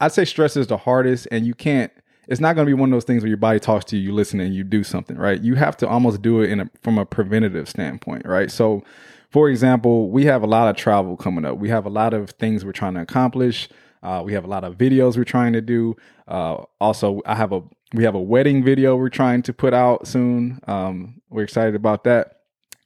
[0.00, 1.90] i'd say stress is the hardest and you can't
[2.28, 4.04] it's not going to be one of those things where your body talks to you,
[4.10, 5.40] you listen, and you do something, right?
[5.42, 8.48] You have to almost do it in a, from a preventative standpoint, right?
[8.48, 8.84] So,
[9.30, 11.58] for example, we have a lot of travel coming up.
[11.58, 13.68] We have a lot of things we're trying to accomplish.
[14.02, 15.96] Uh, we have a lot of videos we're trying to do.
[16.26, 17.62] Uh, also, I have a
[17.94, 20.60] we have a wedding video we're trying to put out soon.
[20.66, 22.40] Um, we're excited about that.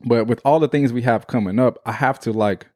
[0.04, 2.66] But with all the things we have coming up, I have to like,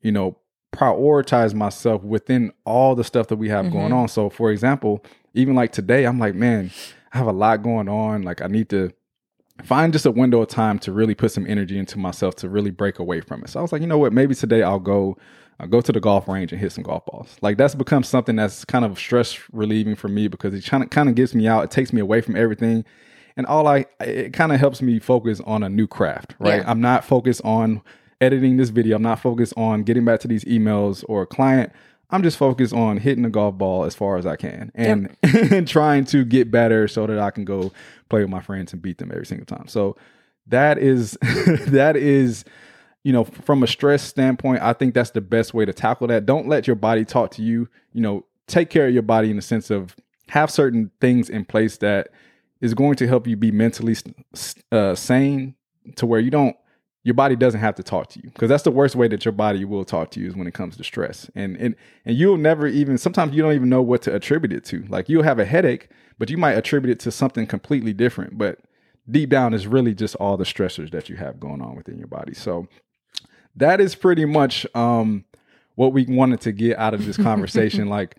[0.00, 0.36] you know,
[0.72, 3.74] prioritize myself within all the stuff that we have mm-hmm.
[3.74, 4.08] going on.
[4.08, 5.02] So, for example,
[5.34, 6.70] even like today, I'm like, man,
[7.12, 8.22] I have a lot going on.
[8.22, 8.92] Like, I need to
[9.64, 12.70] find just a window of time to really put some energy into myself to really
[12.70, 13.48] break away from it.
[13.48, 14.12] So I was like, you know what?
[14.12, 15.16] Maybe today I'll go
[15.58, 17.36] I'll go to the golf range and hit some golf balls.
[17.40, 20.90] Like that's become something that's kind of stress relieving for me because it kind of
[20.90, 21.64] kind of gets me out.
[21.64, 22.84] It takes me away from everything.
[23.36, 26.62] And all I it kind of helps me focus on a new craft, right?
[26.62, 26.70] Yeah.
[26.70, 27.82] I'm not focused on
[28.20, 28.96] editing this video.
[28.96, 31.72] I'm not focused on getting back to these emails or a client.
[32.10, 35.52] I'm just focused on hitting the golf ball as far as I can and, yep.
[35.52, 37.72] and trying to get better so that I can go
[38.08, 39.66] play with my friends and beat them every single time.
[39.66, 39.96] So
[40.46, 42.44] that is that is
[43.06, 46.26] you know from a stress standpoint, I think that's the best way to tackle that.
[46.26, 47.68] Don't let your body talk to you.
[47.92, 49.94] You know, take care of your body in the sense of
[50.28, 52.08] have certain things in place that
[52.60, 53.94] is going to help you be mentally
[54.72, 55.54] uh, sane
[55.94, 56.56] to where you don't
[57.04, 58.28] your body doesn't have to talk to you.
[58.30, 60.54] Because that's the worst way that your body will talk to you is when it
[60.54, 61.30] comes to stress.
[61.36, 64.64] And and and you'll never even sometimes you don't even know what to attribute it
[64.64, 64.84] to.
[64.88, 68.38] Like you'll have a headache but you might attribute it to something completely different.
[68.38, 68.58] But
[69.08, 72.08] deep down is really just all the stressors that you have going on within your
[72.08, 72.34] body.
[72.34, 72.66] So
[73.56, 75.24] that is pretty much um
[75.74, 78.16] what we wanted to get out of this conversation like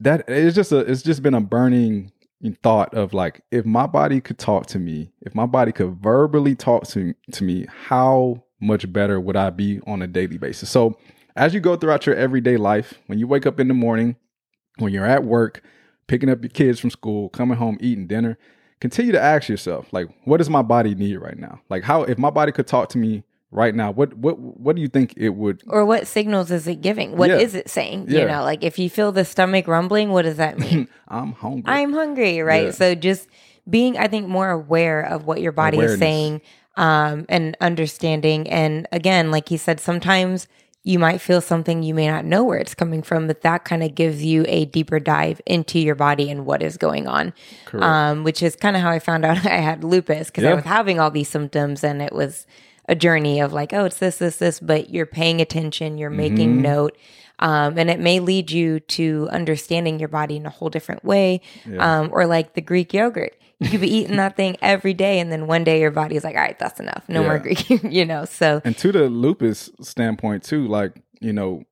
[0.00, 2.12] that it's just a it's just been a burning
[2.62, 6.54] thought of like if my body could talk to me, if my body could verbally
[6.54, 10.68] talk to to me, how much better would I be on a daily basis?
[10.68, 10.98] So,
[11.36, 14.16] as you go throughout your everyday life, when you wake up in the morning,
[14.78, 15.62] when you're at work,
[16.08, 18.36] picking up your kids from school, coming home, eating dinner,
[18.80, 21.60] continue to ask yourself like what does my body need right now?
[21.70, 23.22] Like how if my body could talk to me
[23.52, 23.90] right now?
[23.92, 27.16] What what what do you think it would or what signals is it giving?
[27.16, 27.36] What yeah.
[27.36, 28.06] is it saying?
[28.08, 28.20] Yeah.
[28.20, 30.88] you know like if you feel the stomach rumbling what does that mean?
[31.08, 31.62] I'm hungry.
[31.66, 32.66] I'm hungry right?
[32.66, 32.70] Yeah.
[32.72, 33.28] so just
[33.70, 35.94] being i think more aware of what your body Awareness.
[35.94, 36.40] is saying
[36.76, 38.48] um and understanding.
[38.50, 40.48] And again like he said sometimes
[40.84, 43.84] you might feel something you may not know where it's coming from but that kind
[43.84, 47.34] of gives you a deeper dive into your body and what is going on.
[47.74, 50.64] Um which is kind of how i found out i had lupus because i was
[50.64, 52.46] having all these symptoms and it was
[52.92, 56.52] a journey of like, oh, it's this, this, this, but you're paying attention, you're making
[56.52, 56.62] mm-hmm.
[56.62, 56.98] note.
[57.38, 61.40] Um, and it may lead you to understanding your body in a whole different way.
[61.68, 62.00] Yeah.
[62.00, 63.34] Um, or like the Greek yogurt.
[63.58, 66.34] You could be eating that thing every day, and then one day your body's like,
[66.34, 67.04] all right, that's enough.
[67.08, 67.28] No yeah.
[67.28, 68.24] more Greek, you know.
[68.24, 71.62] So, and to the lupus standpoint, too, like, you know,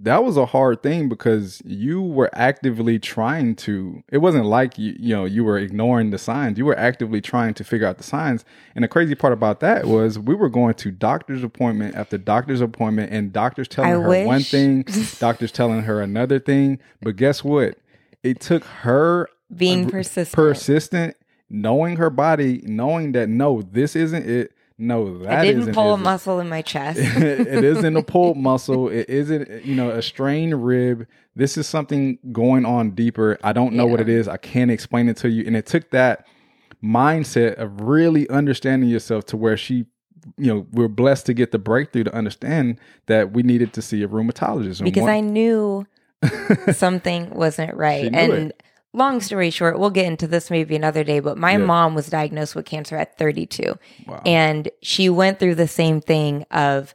[0.00, 4.94] that was a hard thing because you were actively trying to it wasn't like you
[4.98, 6.56] you know you were ignoring the signs.
[6.56, 8.44] You were actively trying to figure out the signs.
[8.74, 12.60] And the crazy part about that was we were going to doctor's appointment after doctor's
[12.60, 14.26] appointment and doctors telling I her wish.
[14.26, 14.86] one thing
[15.18, 16.78] doctors telling her another thing.
[17.02, 17.76] But guess what?
[18.22, 20.34] It took her being persistent.
[20.34, 21.16] persistent
[21.50, 25.98] knowing her body knowing that no this isn't it no, that I didn't pull a
[25.98, 27.00] muscle in my chest.
[27.02, 28.88] it isn't a pulled muscle.
[28.88, 31.06] It isn't, you know, a strained rib.
[31.34, 33.38] This is something going on deeper.
[33.42, 33.90] I don't know yeah.
[33.90, 34.28] what it is.
[34.28, 35.44] I can't explain it to you.
[35.44, 36.26] And it took that
[36.82, 39.86] mindset of really understanding yourself to where she,
[40.36, 44.04] you know, we're blessed to get the breakthrough to understand that we needed to see
[44.04, 44.84] a rheumatologist.
[44.84, 45.86] Because one, I knew
[46.72, 48.04] something wasn't right.
[48.14, 48.62] And it
[48.92, 51.58] long story short, we'll get into this maybe another day, but my yeah.
[51.58, 53.78] mom was diagnosed with cancer at 32.
[54.06, 54.22] Wow.
[54.24, 56.94] And she went through the same thing of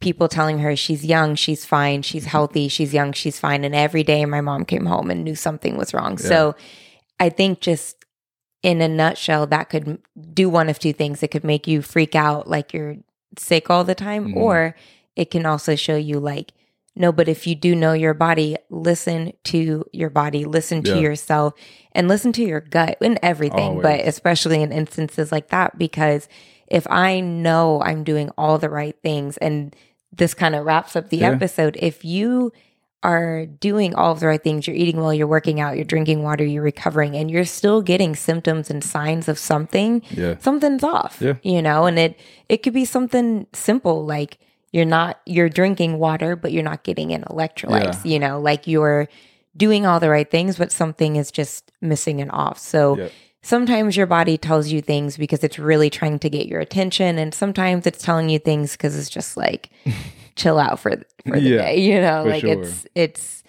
[0.00, 2.30] people telling her she's young, she's fine, she's mm-hmm.
[2.30, 3.64] healthy, she's young, she's fine.
[3.64, 6.12] And every day my mom came home and knew something was wrong.
[6.12, 6.26] Yeah.
[6.26, 6.56] So
[7.18, 7.96] I think just
[8.62, 9.98] in a nutshell, that could
[10.32, 11.22] do one of two things.
[11.22, 12.96] It could make you freak out like you're
[13.38, 14.38] sick all the time, mm-hmm.
[14.38, 14.76] or
[15.16, 16.52] it can also show you like
[16.96, 21.00] no, but if you do know your body, listen to your body, listen to yeah.
[21.00, 21.54] yourself,
[21.92, 23.82] and listen to your gut in everything, Always.
[23.82, 25.78] but especially in instances like that.
[25.78, 26.28] Because
[26.66, 29.74] if I know I'm doing all the right things, and
[30.12, 31.30] this kind of wraps up the yeah.
[31.30, 32.52] episode, if you
[33.02, 36.22] are doing all of the right things, you're eating well, you're working out, you're drinking
[36.22, 40.36] water, you're recovering, and you're still getting symptoms and signs of something, yeah.
[40.38, 41.18] something's off.
[41.20, 41.34] Yeah.
[41.42, 42.18] You know, and it
[42.48, 44.38] it could be something simple like
[44.72, 48.12] you're not you're drinking water but you're not getting in electrolytes yeah.
[48.12, 49.08] you know like you're
[49.56, 53.12] doing all the right things but something is just missing and off so yep.
[53.42, 57.34] sometimes your body tells you things because it's really trying to get your attention and
[57.34, 59.70] sometimes it's telling you things because it's just like
[60.36, 60.90] chill out for
[61.26, 62.62] for the yeah, day you know like sure.
[62.62, 63.39] it's it's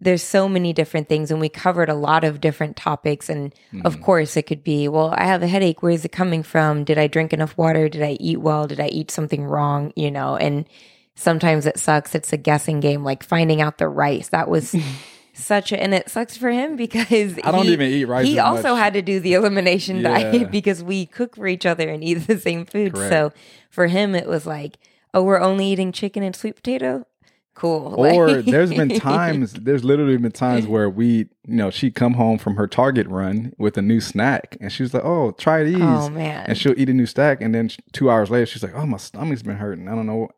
[0.00, 3.94] there's so many different things and we covered a lot of different topics and of
[3.94, 4.02] mm-hmm.
[4.02, 6.84] course it could be well i have a headache where is it coming from?
[6.84, 7.88] Did i drink enough water?
[7.88, 8.66] Did i eat well?
[8.66, 9.92] Did i eat something wrong?
[9.96, 10.66] You know and
[11.14, 12.14] sometimes it sucks.
[12.14, 14.28] It's a guessing game like finding out the rice.
[14.28, 14.74] That was
[15.34, 18.38] such a and it sucks for him because I don't he- even eat rice he
[18.38, 18.82] also much.
[18.82, 20.18] had to do the elimination Yeah.
[20.18, 22.94] diet because we cook for each other and eat the same food.
[22.94, 23.12] Correct.
[23.12, 23.32] so
[23.70, 24.78] for him it was like
[25.14, 27.06] oh we're only eating chicken and sweet potato
[27.54, 32.14] cool Or there's been times, there's literally been times where we, you know, she'd come
[32.14, 35.60] home from her Target run with a new snack and she was like, oh, try
[35.60, 35.76] oh, these.
[35.80, 37.40] oh man And she'll eat a new snack.
[37.40, 39.88] And then two hours later, she's like, oh, my stomach's been hurting.
[39.88, 40.28] I don't know.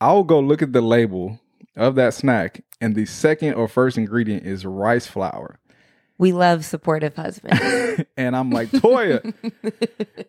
[0.00, 1.40] I'll go look at the label
[1.76, 2.62] of that snack.
[2.80, 5.58] And the second or first ingredient is rice flour.
[6.20, 7.60] We love supportive husbands
[8.16, 9.34] And I'm like, Toya,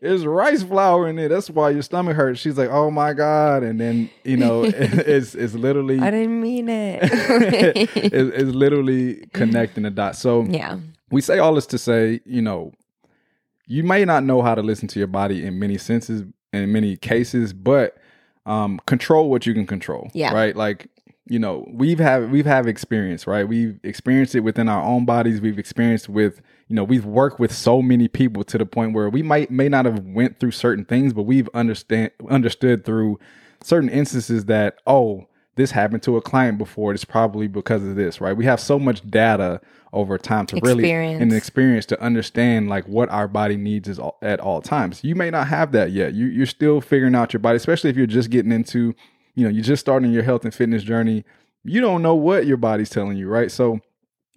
[0.02, 1.30] there's rice flour in it.
[1.30, 2.40] That's why your stomach hurts.
[2.40, 3.64] She's like, oh my God.
[3.64, 6.00] And then, you know, it's, it's literally.
[6.00, 10.20] i didn't mean it it's, it's literally connecting the dots.
[10.20, 10.80] So yeah
[11.12, 12.72] we say all this to say, you know,
[13.68, 16.24] you may not know how to listen to your body in many senses,
[16.54, 17.98] in many cases, but
[18.46, 20.10] um, control what you can control.
[20.14, 20.34] Yeah.
[20.34, 20.56] Right.
[20.56, 20.88] Like,
[21.28, 23.48] you know, we've have we've have experience, right?
[23.48, 25.40] We've experienced it within our own bodies.
[25.40, 29.10] We've experienced with, you know, we've worked with so many people to the point where
[29.10, 33.20] we might may not have went through certain things, but we've understand understood through
[33.64, 36.94] certain instances that, oh, this happened to a client before.
[36.94, 38.36] It's probably because of this, right?
[38.36, 39.62] We have so much data
[39.94, 41.22] over time to really Experience.
[41.22, 45.04] and experience to understand like what our body needs is all, at all times.
[45.04, 46.14] You may not have that yet.
[46.14, 48.96] You, you're still figuring out your body, especially if you're just getting into,
[49.36, 51.24] you know, you're just starting your health and fitness journey.
[51.64, 53.52] You don't know what your body's telling you, right?
[53.52, 53.80] So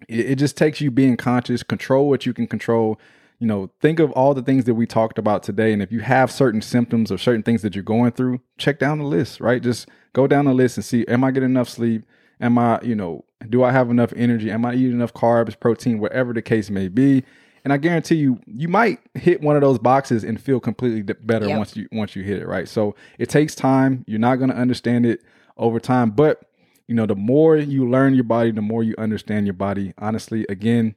[0.07, 2.99] it, it just takes you being conscious, control what you can control.
[3.39, 5.73] You know, think of all the things that we talked about today.
[5.73, 8.99] And if you have certain symptoms or certain things that you're going through, check down
[8.99, 9.61] the list, right?
[9.61, 12.05] Just go down the list and see, am I getting enough sleep?
[12.39, 14.51] Am I, you know, do I have enough energy?
[14.51, 17.23] Am I eating enough carbs, protein, whatever the case may be?
[17.65, 21.47] And I guarantee you, you might hit one of those boxes and feel completely better
[21.47, 21.57] Yep.
[21.57, 22.69] once you once you hit it, right?
[22.69, 24.05] So it takes time.
[24.07, 25.21] You're not going to understand it
[25.57, 26.41] over time, but
[26.87, 29.93] you know, the more you learn your body, the more you understand your body.
[29.97, 30.93] Honestly, again,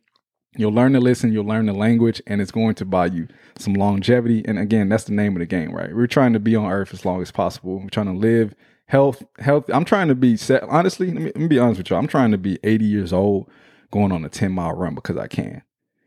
[0.59, 3.27] you'll learn to listen, you'll learn the language, and it's going to buy you
[3.59, 4.45] some longevity.
[4.47, 5.95] And again, that's the name of the game, right?
[5.97, 7.79] We're trying to be on earth as long as possible.
[7.79, 8.55] We're trying to live
[8.87, 9.65] health, health.
[9.73, 10.63] I'm trying to be set.
[10.65, 11.97] Honestly, let me, let me be honest with you.
[11.97, 13.49] I'm trying to be 80 years old,
[13.91, 15.63] going on a 10 mile run because I can,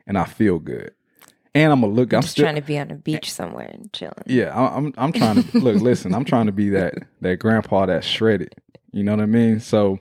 [0.08, 0.92] and I feel good.
[1.54, 2.14] And I'm gonna look.
[2.14, 4.94] I'm just still trying to be on a beach somewhere and chilling yeah, I- I'm
[4.98, 5.82] I'm trying to look.
[5.82, 8.56] Listen, I'm trying to be that that grandpa that's shredded.
[8.94, 9.60] You know what I mean?
[9.60, 10.00] So,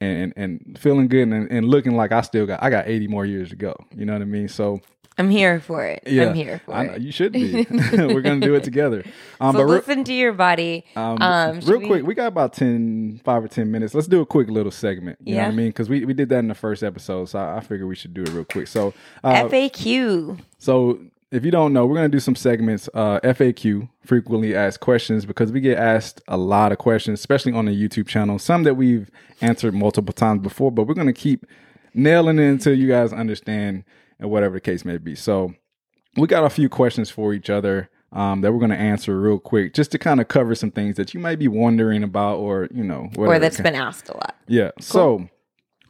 [0.00, 3.24] and and feeling good and, and looking like I still got I got 80 more
[3.24, 3.74] years to go.
[3.96, 4.48] You know what I mean?
[4.48, 4.80] So
[5.20, 7.66] i'm here for it yeah, i'm here for I it you should be.
[7.92, 9.04] We're gonna do it together.
[9.42, 12.52] Um, so but re- listen to your body um, um, real quick, we got about
[12.52, 13.94] 10, 5 or 10 minutes.
[13.94, 15.18] Let's do a quick little segment.
[15.24, 15.68] You know what I mean?
[15.68, 17.30] Because we, we did that in the first episode.
[17.30, 18.68] So I, I figure we should do it real quick.
[18.68, 18.92] So,
[19.24, 21.00] uh, faq so
[21.30, 25.52] if you don't know, we're gonna do some segments, uh, FAQ, frequently asked questions, because
[25.52, 28.38] we get asked a lot of questions, especially on the YouTube channel.
[28.38, 29.10] Some that we've
[29.40, 31.46] answered multiple times before, but we're gonna keep
[31.94, 33.84] nailing it until you guys understand
[34.20, 35.14] and whatever the case may be.
[35.16, 35.54] So
[36.16, 39.74] we got a few questions for each other um, that we're gonna answer real quick,
[39.74, 42.84] just to kind of cover some things that you might be wondering about, or you
[42.84, 43.36] know, whatever.
[43.36, 44.70] or that's been asked a lot Yeah.
[44.80, 45.28] So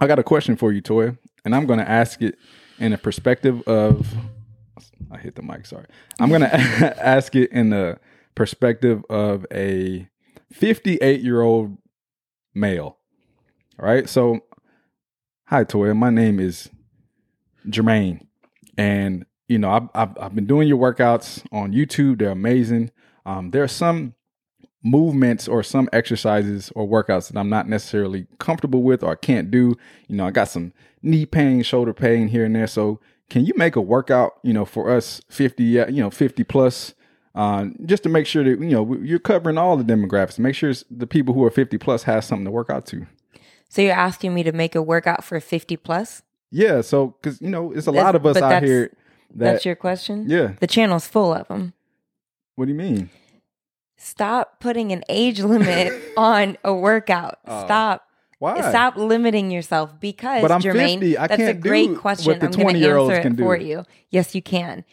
[0.00, 2.38] I got a question for you, Toya, and I'm going to ask it
[2.78, 4.06] in a perspective of.
[5.12, 5.66] I hit the mic.
[5.66, 5.86] Sorry.
[6.20, 7.98] I'm going to ask it in the
[8.34, 10.08] perspective of a
[10.52, 11.76] 58 year old
[12.54, 12.96] male.
[13.78, 14.08] All right.
[14.08, 14.40] So,
[15.46, 15.96] hi, Toya.
[15.96, 16.70] My name is
[17.66, 18.26] Jermaine,
[18.76, 22.18] and you know I've I've, I've been doing your workouts on YouTube.
[22.18, 22.90] They're amazing.
[23.26, 24.14] Um, there are some
[24.82, 29.76] movements or some exercises or workouts that I'm not necessarily comfortable with or can't do.
[30.08, 32.66] You know, I got some knee pain, shoulder pain here and there.
[32.66, 36.42] So, can you make a workout, you know, for us 50, uh, you know, 50
[36.44, 36.94] plus,
[37.36, 40.38] uh, just to make sure that, you know, you're covering all the demographics.
[40.38, 43.06] Make sure the people who are 50 plus have something to work out to.
[43.68, 46.80] so you're asking me to make a workout for 50 plus Yeah.
[46.80, 48.92] So, cause, you know, it's a lot of us out here
[49.34, 50.52] that, that's your question yeah.
[50.60, 51.72] the channel's full of them
[52.56, 53.10] What do you mean?
[53.96, 57.64] stop putting an age limit on a workout Oh.
[57.64, 58.04] stop
[58.38, 58.60] Why?
[58.70, 61.18] Stop limiting yourself because But I'm Jermaine, 50.
[61.18, 62.38] I that's a can't do great question.
[62.38, 63.42] the I'm going to 20-year-olds answer it do.
[63.42, 63.84] for you.
[64.08, 64.84] Yes, you can.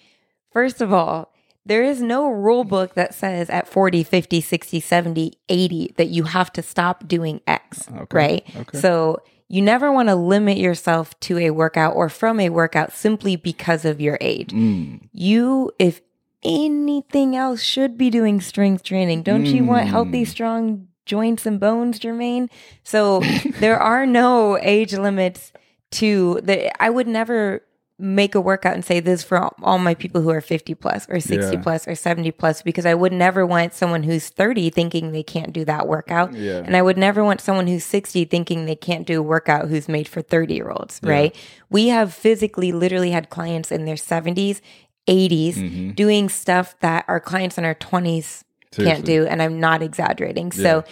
[0.52, 1.32] First of all,
[1.66, 6.24] there is no rule book that says at 40, 50, 60, 70, 80 that you
[6.24, 8.06] have to stop doing X, Okay.
[8.12, 8.56] right?
[8.56, 8.80] Okay.
[8.80, 13.36] So you never want to limit yourself to a workout or from a workout simply
[13.36, 14.52] because of your age.
[14.52, 15.08] Mm.
[15.14, 16.02] You, if
[16.44, 19.24] anything else, should be doing strength training.
[19.24, 20.28] Don't you want healthy, Mm.
[20.28, 22.50] strong joints and bones, Jermaine?
[22.84, 23.22] So
[23.60, 25.52] there are no age limits
[25.92, 27.64] to the I would never
[28.00, 31.20] make a workout and say this for all, my people who are 50 plus or
[31.20, 31.62] 60 Yeah.
[31.64, 35.52] plus or 70 plus because I would never want someone who's 30 thinking they can't
[35.52, 36.34] do that workout.
[36.34, 36.62] Yeah.
[36.64, 39.88] And I would never want someone who's 60 thinking they can't do a workout who's
[39.90, 41.36] made for 30 year olds, right?
[41.72, 44.62] We have physically literally had clients in their 70s,
[45.10, 45.92] 80s Mm-hmm.
[45.94, 49.26] doing stuff that our clients in our 20s can't do.
[49.26, 50.52] And I'm not exaggerating.
[50.52, 50.84] So,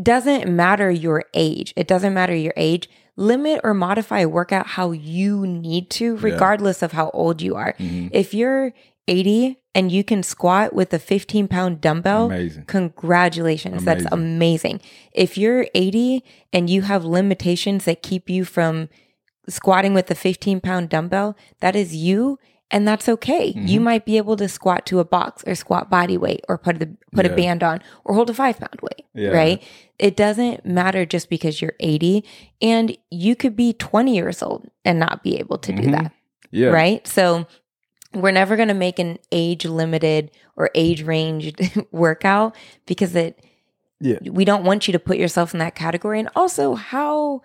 [0.00, 1.72] doesn't matter your age.
[1.76, 2.88] It doesn't matter your age.
[3.20, 7.74] Limit or modify a workout how you need to, regardless of how old you are.
[7.78, 8.08] Mm-hmm.
[8.12, 8.72] If you're
[9.08, 12.64] 80 and you can squat with a 15 pound dumbbell, Amazing.
[12.64, 13.84] congratulations.
[13.84, 14.80] That's amazing.
[15.12, 18.88] If you're 80 and you have limitations that keep you from
[19.48, 22.38] squatting with a 15 pound dumbbell, that is you.
[22.70, 23.52] And that's okay.
[23.52, 23.66] Mm-hmm.
[23.66, 26.80] You might be able to squat to a box or squat body weight or put
[26.82, 29.04] a put a band on or hold a five pound weight.
[29.14, 29.30] Yeah.
[29.30, 29.62] Right.
[29.98, 32.24] It doesn't matter just because you're 80
[32.62, 35.92] and you could be 20 years old and not be able to do Mhm.
[35.92, 36.12] that.
[36.52, 36.68] Yeah.
[36.68, 37.06] Right.
[37.08, 37.46] So
[38.14, 41.60] we're never going to make an age limited or age ranged
[41.92, 42.54] workout
[42.86, 43.44] because it,
[44.00, 44.18] Yeah.
[44.30, 46.18] we don't want you to put yourself in that category.
[46.20, 47.42] And also, how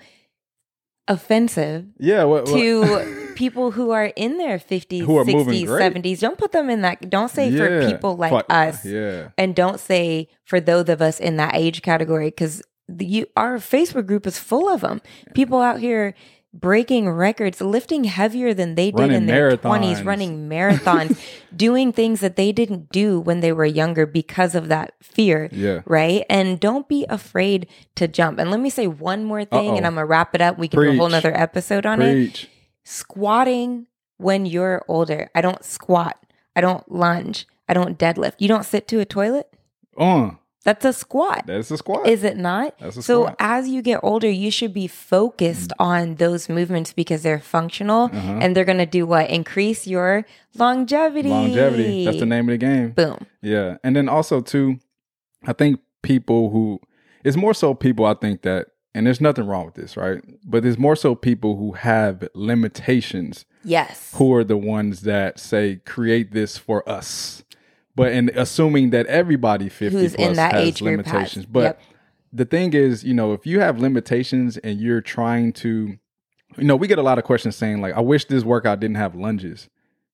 [1.08, 2.24] offensive Yeah.
[2.24, 5.93] What, what- to people who are in their 50s, Who are moving 60s, great.
[5.93, 6.20] 70s.
[6.20, 7.10] Don't put them in that.
[7.10, 9.30] Don't say for people like Fuck, uh, us Yeah.
[9.38, 12.62] and don't say for those of us in that age category because
[12.99, 15.01] you our Facebook group is full of them.
[15.34, 16.14] People out here
[16.60, 19.62] breaking records, lifting heavier than they did Running in their marathons.
[19.62, 21.20] twenties, running marathons,
[21.56, 25.49] doing things that they didn't do when they were younger because of that fear.
[25.51, 25.82] Yeah.
[25.86, 26.26] Right.
[26.30, 28.39] And don't be afraid to jump.
[28.39, 29.88] And let me say one more thing, and Uh-oh.
[29.88, 30.58] I'm gonna wrap it up.
[30.58, 31.12] We can do a whole Preach.
[31.24, 32.47] nother episode on it
[32.84, 33.88] squatting
[34.18, 35.30] when you're older.
[35.36, 36.18] I don't squat.
[36.56, 37.47] I don't lunge.
[37.68, 38.36] I don't deadlift.
[38.39, 39.49] You don't sit to a toilet?
[39.97, 40.32] Uh,
[40.66, 41.45] That's a squat.
[41.47, 42.07] that's a squat.
[42.07, 42.78] Is it not?
[42.80, 43.36] That's a so squat.
[43.39, 48.39] as you get older, you should be focused on those movements because they're functional Uh-huh.
[48.41, 49.30] and they're going to do what?
[49.30, 50.26] Increase your
[50.57, 51.30] longevity.
[51.30, 52.05] Longevity.
[52.05, 52.89] That's the name of the game.
[52.91, 53.26] Boom.
[53.41, 53.78] Yeah.
[53.84, 54.80] And then also too,
[55.45, 56.80] I think people who
[57.24, 60.22] it's more so people I think that and there's nothing wrong with this, right?
[60.45, 64.11] But there's more so people who have limitations Yes.
[64.16, 67.43] who are the ones that say create this for us.
[67.96, 71.46] But and assuming that everybody 50 Who's plus in that has age group has- limitations.
[71.46, 71.82] But yep.
[72.34, 75.98] the thing is, you know, if you have limitations and you're trying to
[76.58, 78.96] you know, we get a lot of questions saying like I wish this workout didn't
[78.98, 79.70] have lunges.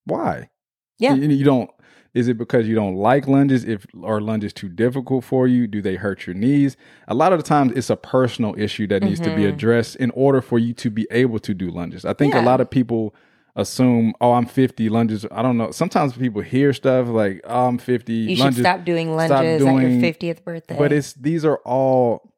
[0.05, 0.49] Why?
[0.97, 1.13] Yeah.
[1.15, 1.69] You, you don't.
[2.13, 3.63] Is it because you don't like lunges?
[3.63, 5.65] If are lunges too difficult for you?
[5.65, 6.75] Do they hurt your knees?
[7.07, 10.11] A lot of the times, it's a personal issue that needs to be addressed in
[10.11, 12.03] order for you to be able to do lunges.
[12.03, 12.43] I think Mm-hmm.
[12.43, 12.49] Yeah.
[12.49, 13.15] a lot of people
[13.55, 15.71] assume, "Oh, I'm 50 lunges." I don't know.
[15.71, 19.57] Sometimes people hear stuff like, "Oh, I'm 50 You should stop doing lunges stop at
[19.59, 20.77] doing- your 50th birthday.
[20.77, 22.33] but it's these are all.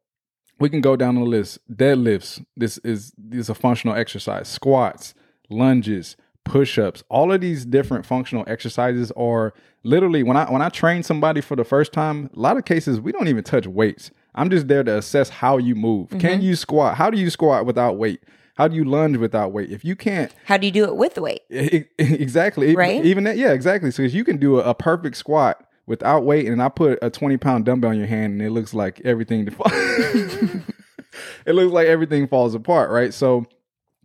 [0.59, 1.59] We can go down the list.
[1.73, 2.43] Deadlifts.
[2.55, 4.47] This is this is a functional exercise.
[4.47, 5.13] Squats,
[5.49, 7.03] lunges, push-ups.
[7.09, 9.53] All of these different functional exercises are
[9.83, 12.29] literally when I when I train somebody for the first time.
[12.35, 14.11] A lot of cases we don't even touch weights.
[14.35, 16.09] I'm just there to assess how you move.
[16.09, 16.41] Can Mm-hmm.
[16.41, 16.95] you squat?
[16.97, 18.21] How do you squat without weight?
[18.55, 19.71] How do you lunge without weight?
[19.71, 21.41] If you can't, How do you do it with weight?
[21.97, 22.67] Exactly.
[22.67, 23.03] Even- Right?
[23.05, 23.89] Even that, yeah, exactly.
[23.91, 27.37] So you can do a, a perfect squat without weight, and I put a twenty
[27.37, 29.47] pound dumbbell in your hand, and it looks like everything.
[31.45, 33.13] it looks like everything falls apart, right?
[33.13, 33.45] So,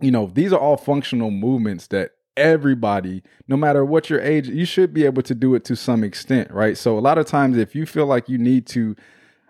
[0.01, 4.65] you know, these are all functional movements that everybody, no matter what your age, you
[4.65, 6.77] should be able to do it to some extent, right?
[6.79, 8.95] So a lot of times, if you feel like you need to,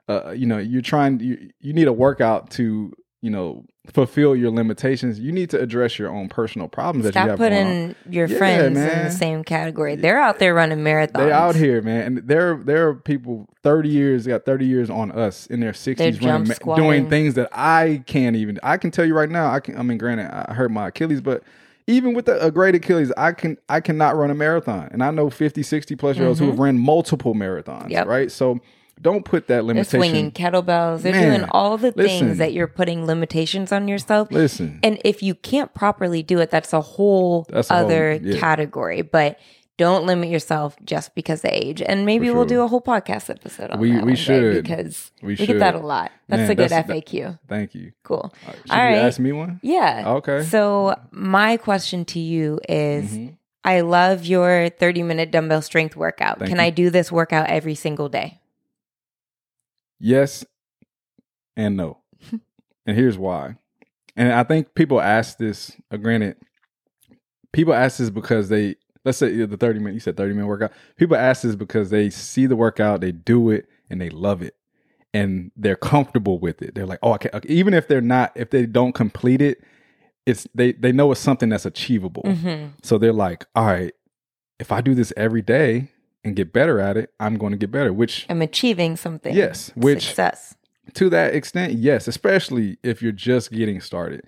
[0.09, 4.50] uh, you know, you're trying, you you need a workout to, you know, fulfill your
[4.50, 5.18] limitations.
[5.18, 8.38] You need to address your own personal problems that you Stop have putting your Yeah,
[8.38, 9.96] friends in the same category.
[9.96, 11.14] They're out there running marathons.
[11.14, 15.10] they're out here, man, and there there are people thirty years got thirty years on
[15.10, 18.60] us in their sixties running, ma- doing things that I can't even.
[18.62, 19.50] I can tell you right now.
[19.52, 19.76] I can.
[19.76, 21.42] I mean, granted, I hurt my Achilles, but
[21.88, 25.10] even with the, a great Achilles, I can I cannot run a marathon, and I
[25.10, 27.82] know 50, 60 plus year olds who have ran multiple marathons.
[27.84, 27.90] Mm-hmm.
[27.90, 28.06] Yep.
[28.06, 28.60] Right, so
[29.01, 30.01] don't put that limitation.
[30.01, 31.03] They're swinging kettlebells.
[31.03, 32.26] They're Man, doing all the listen.
[32.26, 34.30] things that you're putting limitations on yourself.
[34.30, 38.14] Listen, And if you can't properly do it, that's a whole That's a whole- other
[38.14, 38.38] yeah.
[38.38, 39.03] category.
[39.03, 39.38] But
[39.76, 41.80] don't limit yourself just because of age.
[41.80, 44.64] And maybe For we'll do a whole podcast episode on We- that we should.
[44.64, 45.46] because We we, should.
[45.46, 46.11] get that a lot.
[46.28, 47.38] That's Man, a good that's- that- FAQ.
[47.49, 47.92] thank you.
[48.03, 48.34] cool.
[48.44, 48.96] Should All you right.
[48.96, 49.61] ask me one?
[49.62, 50.03] Yeah.
[50.16, 50.42] Okay.
[50.42, 53.12] So my question to you is.
[53.16, 53.34] Mhm.
[53.64, 56.38] I love your 30 minute dumbbell strength workout.
[56.38, 56.64] Thank Can you.
[56.64, 58.38] I do this workout every single day?
[60.01, 60.44] Yes
[61.57, 61.99] and no.
[62.86, 63.57] and here's why.
[64.16, 66.36] And I think people ask this, uh, granted,
[67.53, 70.72] people ask this because they, let's say the 30 minute, you said 30 minute workout.
[70.96, 74.55] People ask this because they see the workout, they do it, and they love it.
[75.14, 76.74] And they're comfortable with it.
[76.74, 77.40] They're like, oh, I okay.
[77.49, 79.62] even if they're not, if they don't complete it,
[80.26, 82.22] it's they they know it's something that's achievable.
[82.24, 82.72] Mhm.
[82.82, 83.94] So they're like, all right,
[84.61, 85.88] if I do this every day
[86.24, 87.92] and get better at it, I'm going to get better.
[87.92, 89.34] Which I'm achieving something.
[89.34, 90.54] Yes, which- success.
[90.94, 94.24] to that extent, yes, especially if you're just getting started.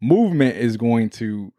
[0.00, 1.52] Movement is going to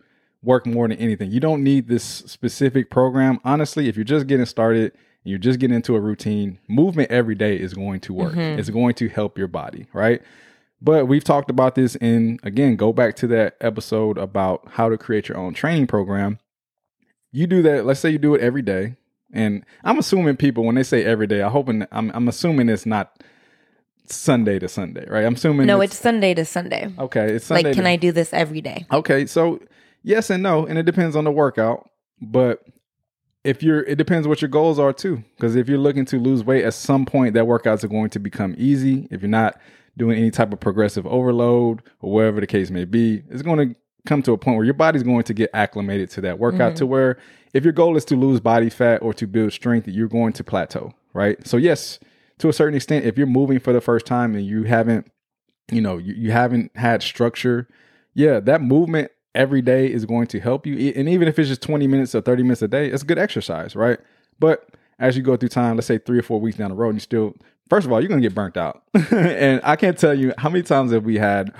[0.43, 1.31] work more than anything.
[1.31, 3.39] You don't need this specific program.
[3.43, 7.33] Honestly, if you're just getting started and you're just getting into a routine, movement every
[7.35, 8.33] day is going to work.
[8.35, 8.57] Mhm.
[8.59, 10.21] It's going to help your body, right?
[10.81, 14.97] But we've talked about this in again, go back to that episode about how to
[14.97, 16.37] create your own training program.
[17.31, 18.95] You do that, let's say you do it every day.
[19.33, 22.85] And I'm assuming people when they say every day, I hoping I'm I'm assuming it's
[22.85, 23.21] not
[24.07, 25.25] Sunday to Sunday, right?
[25.25, 26.93] I'm assuming No, it's Sunday to Sunday.
[26.99, 27.33] okay.
[27.33, 27.63] It's Sunday.
[27.63, 28.85] like, can to, I do this every day?
[28.91, 29.59] Okay, so
[30.03, 31.89] yes and no, and it depends on the workout.
[32.21, 32.63] But
[33.43, 35.23] if you're, it depends what your goals are too.
[35.35, 38.19] Because if you're looking to lose weight, at some point that workouts are going to
[38.19, 39.07] become easy.
[39.11, 39.59] If you're not
[39.97, 43.79] doing any type of progressive overload or whatever the case may be, it's going to
[44.05, 46.77] come to a point where your body's going to get acclimated to that workout mm-hmm.
[46.77, 47.17] to where
[47.55, 50.43] if your goal is to lose body fat or to build strength, you're going to
[50.43, 51.47] plateau, right?
[51.47, 51.99] So yes,
[52.39, 55.09] to a certain extent, if you're moving for the first time and you haven't,
[55.71, 57.69] you know, you, you haven't had structure,
[58.13, 60.91] yeah, that movement every day is going to help you.
[60.97, 63.73] And even if it's just 20 minutes or 30 minutes a day, it's good exercise,
[63.73, 63.99] right?
[64.37, 64.67] But
[64.99, 66.97] as you go through time, let's say three or four weeks down the road, and
[66.97, 67.35] you still,
[67.69, 68.83] first of all, you're to get burnt out.
[69.11, 71.53] and I can't tell you how many times have we had,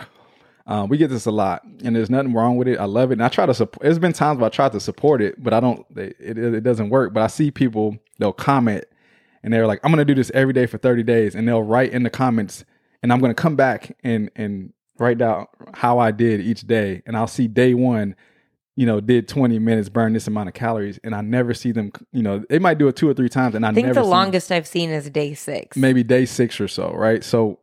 [0.68, 2.80] um, we get this a lot, and there's nothing wrong with it.
[2.80, 3.16] I love it.
[3.16, 5.53] And I try to support, there's been times where I tried to support it, but
[5.53, 7.13] I don't, it, it, it doesn't work.
[7.13, 8.86] But I see people, they'll comment
[9.43, 11.36] and they're like, I'm going to do this every day for 30 days.
[11.36, 12.66] And they'll write in the comments,
[13.03, 17.01] and I'm going to come back and, and, write down how I did each day,
[17.05, 18.16] and I'll see day one,
[18.76, 21.91] you know, did 20 minutes, burn this amount of calories, and I never see them,
[22.11, 24.01] you know, they might do it two or three times, and I, I think never
[24.01, 25.76] the longest I've seen is day six.
[25.76, 27.24] maybe day six or so, right?
[27.24, 27.59] So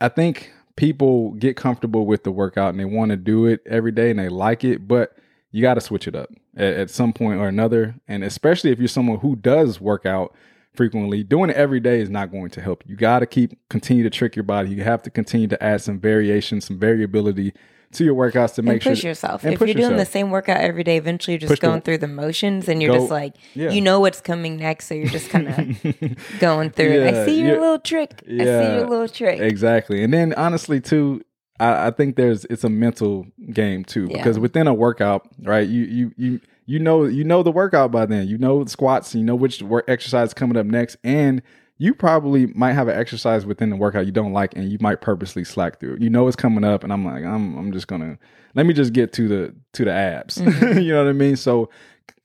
[0.00, 3.92] I think people get comfortable with the workout and they want to do it every
[3.92, 5.14] day and they like it, but
[5.50, 7.94] you got to switch it up at, at some point or another.
[8.08, 10.34] And especially if you're someone who does work out
[10.72, 12.82] frequently, doing it every day is not going to help.
[12.86, 14.70] You got to keep continue to trick your body.
[14.70, 17.52] You have to continue to add some variation, some variability
[17.92, 19.42] to your workouts to make and push sure yourself.
[19.42, 21.66] and If push you're doing the same workout every day, eventually you're just Push the-
[21.66, 23.70] going through the motions and you're Go- just like, yeah.
[23.70, 24.86] you know what's coming next.
[24.86, 27.14] So you're just kind of going through it.
[27.14, 27.60] I see your yeah.
[27.60, 28.22] little trick.
[28.26, 29.40] I see your little trick.
[29.40, 30.04] Exactly.
[30.04, 31.22] And then honestly too,
[31.58, 34.06] I, I think there's it's a mental game too.
[34.08, 34.18] Yeah.
[34.18, 38.06] Because within a workout, right, you you you you know you know the workout by
[38.06, 38.28] then.
[38.28, 41.42] You know the squats, you know which work exercise is coming up next, and
[41.80, 45.00] you probably might have an exercise within the workout you don't like and you might
[45.00, 46.02] purposely slack through it.
[46.02, 48.18] You know it's coming up and I'm like, I'm I'm just gonna
[48.54, 50.36] let me just get to the to the abs.
[50.36, 50.78] Mm-hmm.
[50.80, 51.36] you know what I mean?
[51.36, 51.70] So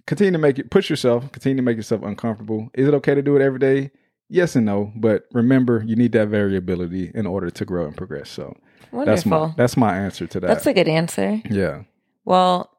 [0.08, 2.70] continue to make it push yourself, continue to make yourself uncomfortable.
[2.74, 3.92] Is it okay to do it every day?
[4.28, 8.30] Yes and no, but remember you need that variability in order to grow and progress.
[8.30, 8.58] So
[8.92, 9.48] that's Wonderful.
[9.48, 10.48] my that's my answer to that.
[10.48, 11.42] That's a good answer.
[11.50, 11.84] yeah.
[12.26, 12.75] Well,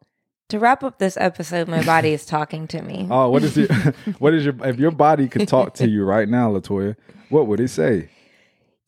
[0.49, 3.07] to wrap up this episode, my body is talking to me.
[3.11, 3.69] Oh, what is your
[4.19, 6.97] what is your if your body could talk to you right now, Latoya,
[7.29, 8.11] what would it say?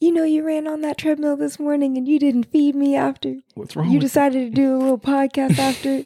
[0.01, 3.37] You know, you ran on that treadmill this morning and you didn't feed me after.
[3.55, 6.05] What's wrong You with decided to do a little podcast after.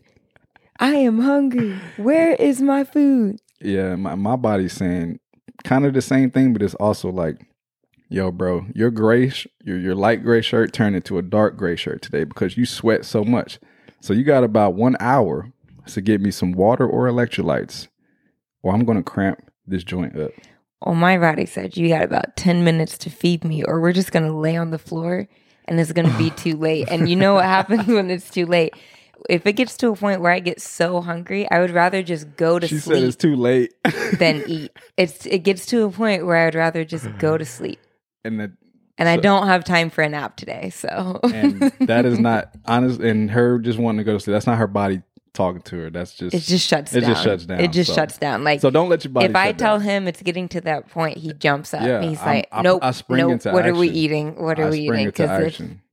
[0.80, 1.78] I am hungry.
[1.98, 3.38] Where is my food?
[3.60, 5.20] Yeah, my, my body's saying
[5.64, 7.46] kind of the same thing, but it's also like,
[8.08, 11.76] yo, bro, your gray, sh- your your light gray shirt turned into a dark gray
[11.76, 13.60] shirt today because you sweat so much.
[14.02, 15.50] So you got about one hour
[15.86, 17.88] to get me some water or electrolytes,
[18.62, 20.32] or I'm gonna cramp this joint up.
[20.84, 24.10] Well, my body said you got about 10 minutes to feed me, or we're just
[24.10, 25.28] going to lay on the floor
[25.66, 26.88] and it's going to be too late.
[26.88, 28.74] And you know what happens when it's too late?
[29.30, 32.36] If it gets to a point where I get so hungry, I would rather just
[32.36, 33.72] go to She said it's too late,
[34.18, 34.72] than eat.
[34.96, 37.78] It's it gets to a point where I would rather just go to sleep.
[38.24, 38.52] and the,
[38.98, 40.70] And I don't have time for a nap today.
[40.70, 43.00] So and that is not honest.
[43.00, 44.32] And her just wanting to go to sleep.
[44.32, 45.02] That's not her body
[45.34, 45.90] talking to her.
[45.90, 47.10] That's just it just shuts It down.
[47.10, 48.44] just shuts down, It just so- shuts down.
[48.44, 49.26] Like So don't let your body.
[49.26, 49.86] if I tell down.
[49.88, 51.80] him it's getting to that point, he jumps up.
[51.82, 53.32] Yeah, He's I'm- like, "Nope, I spring nope.
[53.32, 54.36] into What are we eating?
[54.42, 55.26] What are I we eating?" into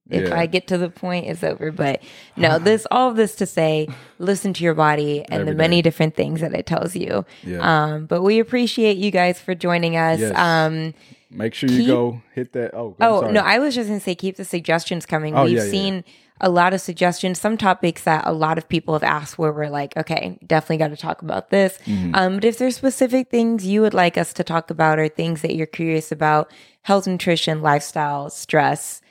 [0.10, 0.40] if, Yeah.
[0.40, 1.72] I get to the point, it's over.
[1.72, 2.02] But
[2.36, 3.88] no, this all of this to say,
[4.18, 5.82] listen to your body and Every the many day.
[5.84, 7.26] different things that it tells you.
[7.44, 7.60] Yeah.
[7.94, 10.20] Um, but we appreciate you guys for joining us.
[10.20, 10.36] Yes.
[10.38, 10.94] Um,
[11.32, 12.74] Make sure you go hit that.
[12.74, 15.36] Oh, Oh no, I was just gonna say keep the suggestions coming.
[15.36, 16.04] Oh, We've yeah, seen
[16.42, 19.68] a lot of suggestions, some topics that a lot of people have asked where we're
[19.70, 21.78] like, okay, definitely got to talk about this.
[21.86, 22.16] Mm-hmm.
[22.16, 25.42] Um, but if there's specific things you would like us to talk about or things
[25.42, 26.50] that you're curious about,
[26.84, 29.02] health, nutrition, lifestyle, stress,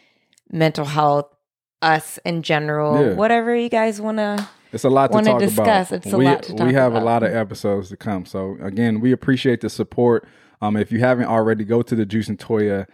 [0.51, 1.27] mental health,
[1.83, 3.15] us in general, Yeah.
[3.15, 5.91] whatever you guys wanna It's a lot to talk discuss.
[5.91, 6.05] about.
[6.05, 7.03] It's a we, lot to talk we have about.
[7.03, 8.25] a lot of episodes to come.
[8.27, 10.27] So again, we appreciate the support.
[10.61, 12.87] Um, if you haven't already, go to the Juice and Toya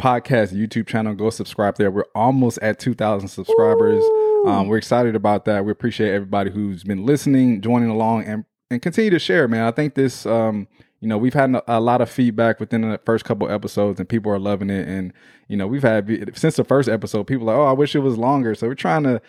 [0.00, 1.14] podcast YouTube channel.
[1.14, 1.90] Go subscribe there.
[1.90, 4.02] We're almost at two thousand subscribers.
[4.46, 5.64] Um, we're excited about that.
[5.64, 9.64] We appreciate everybody who's been listening, joining along, and and continue to share, man.
[9.64, 10.66] I think this, um,
[11.00, 14.30] you know, we've had a, lot of feedback within the first couple episodes, and people
[14.30, 14.86] are loving it.
[14.86, 15.12] And
[15.48, 18.00] you know, we've had since the first episode, people are like, oh, I wish it
[18.00, 18.54] was longer.
[18.54, 19.22] So we're trying to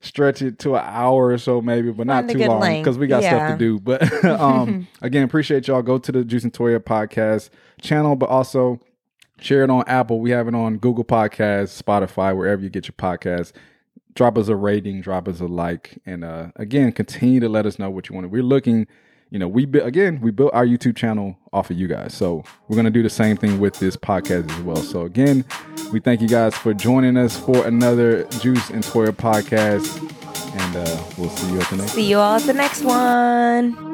[0.00, 3.22] stretch it to an hour or so maybe but not too long because we got
[3.22, 3.78] stuff to do.
[3.78, 5.82] But um again appreciate y'all.
[5.82, 7.50] Go to the juice and toya podcast
[7.80, 8.80] channel but also
[9.38, 10.20] share it on apple.
[10.20, 13.52] We have it on google podcasts spotify wherever you get your podcasts.
[14.14, 17.78] Drop us a rating drop us a like and uh again continue to let us
[17.78, 18.28] know what you want.
[18.28, 18.88] We're looking
[19.32, 22.76] you know, we again we built our YouTube channel off of you guys, so we're
[22.76, 24.76] gonna do the same thing with this podcast as well.
[24.76, 25.46] So again,
[25.90, 29.88] we thank you guys for joining us for another Juice and Toya podcast,
[30.60, 31.92] and uh, we'll see you at the next.
[31.92, 33.92] See you all at the next one.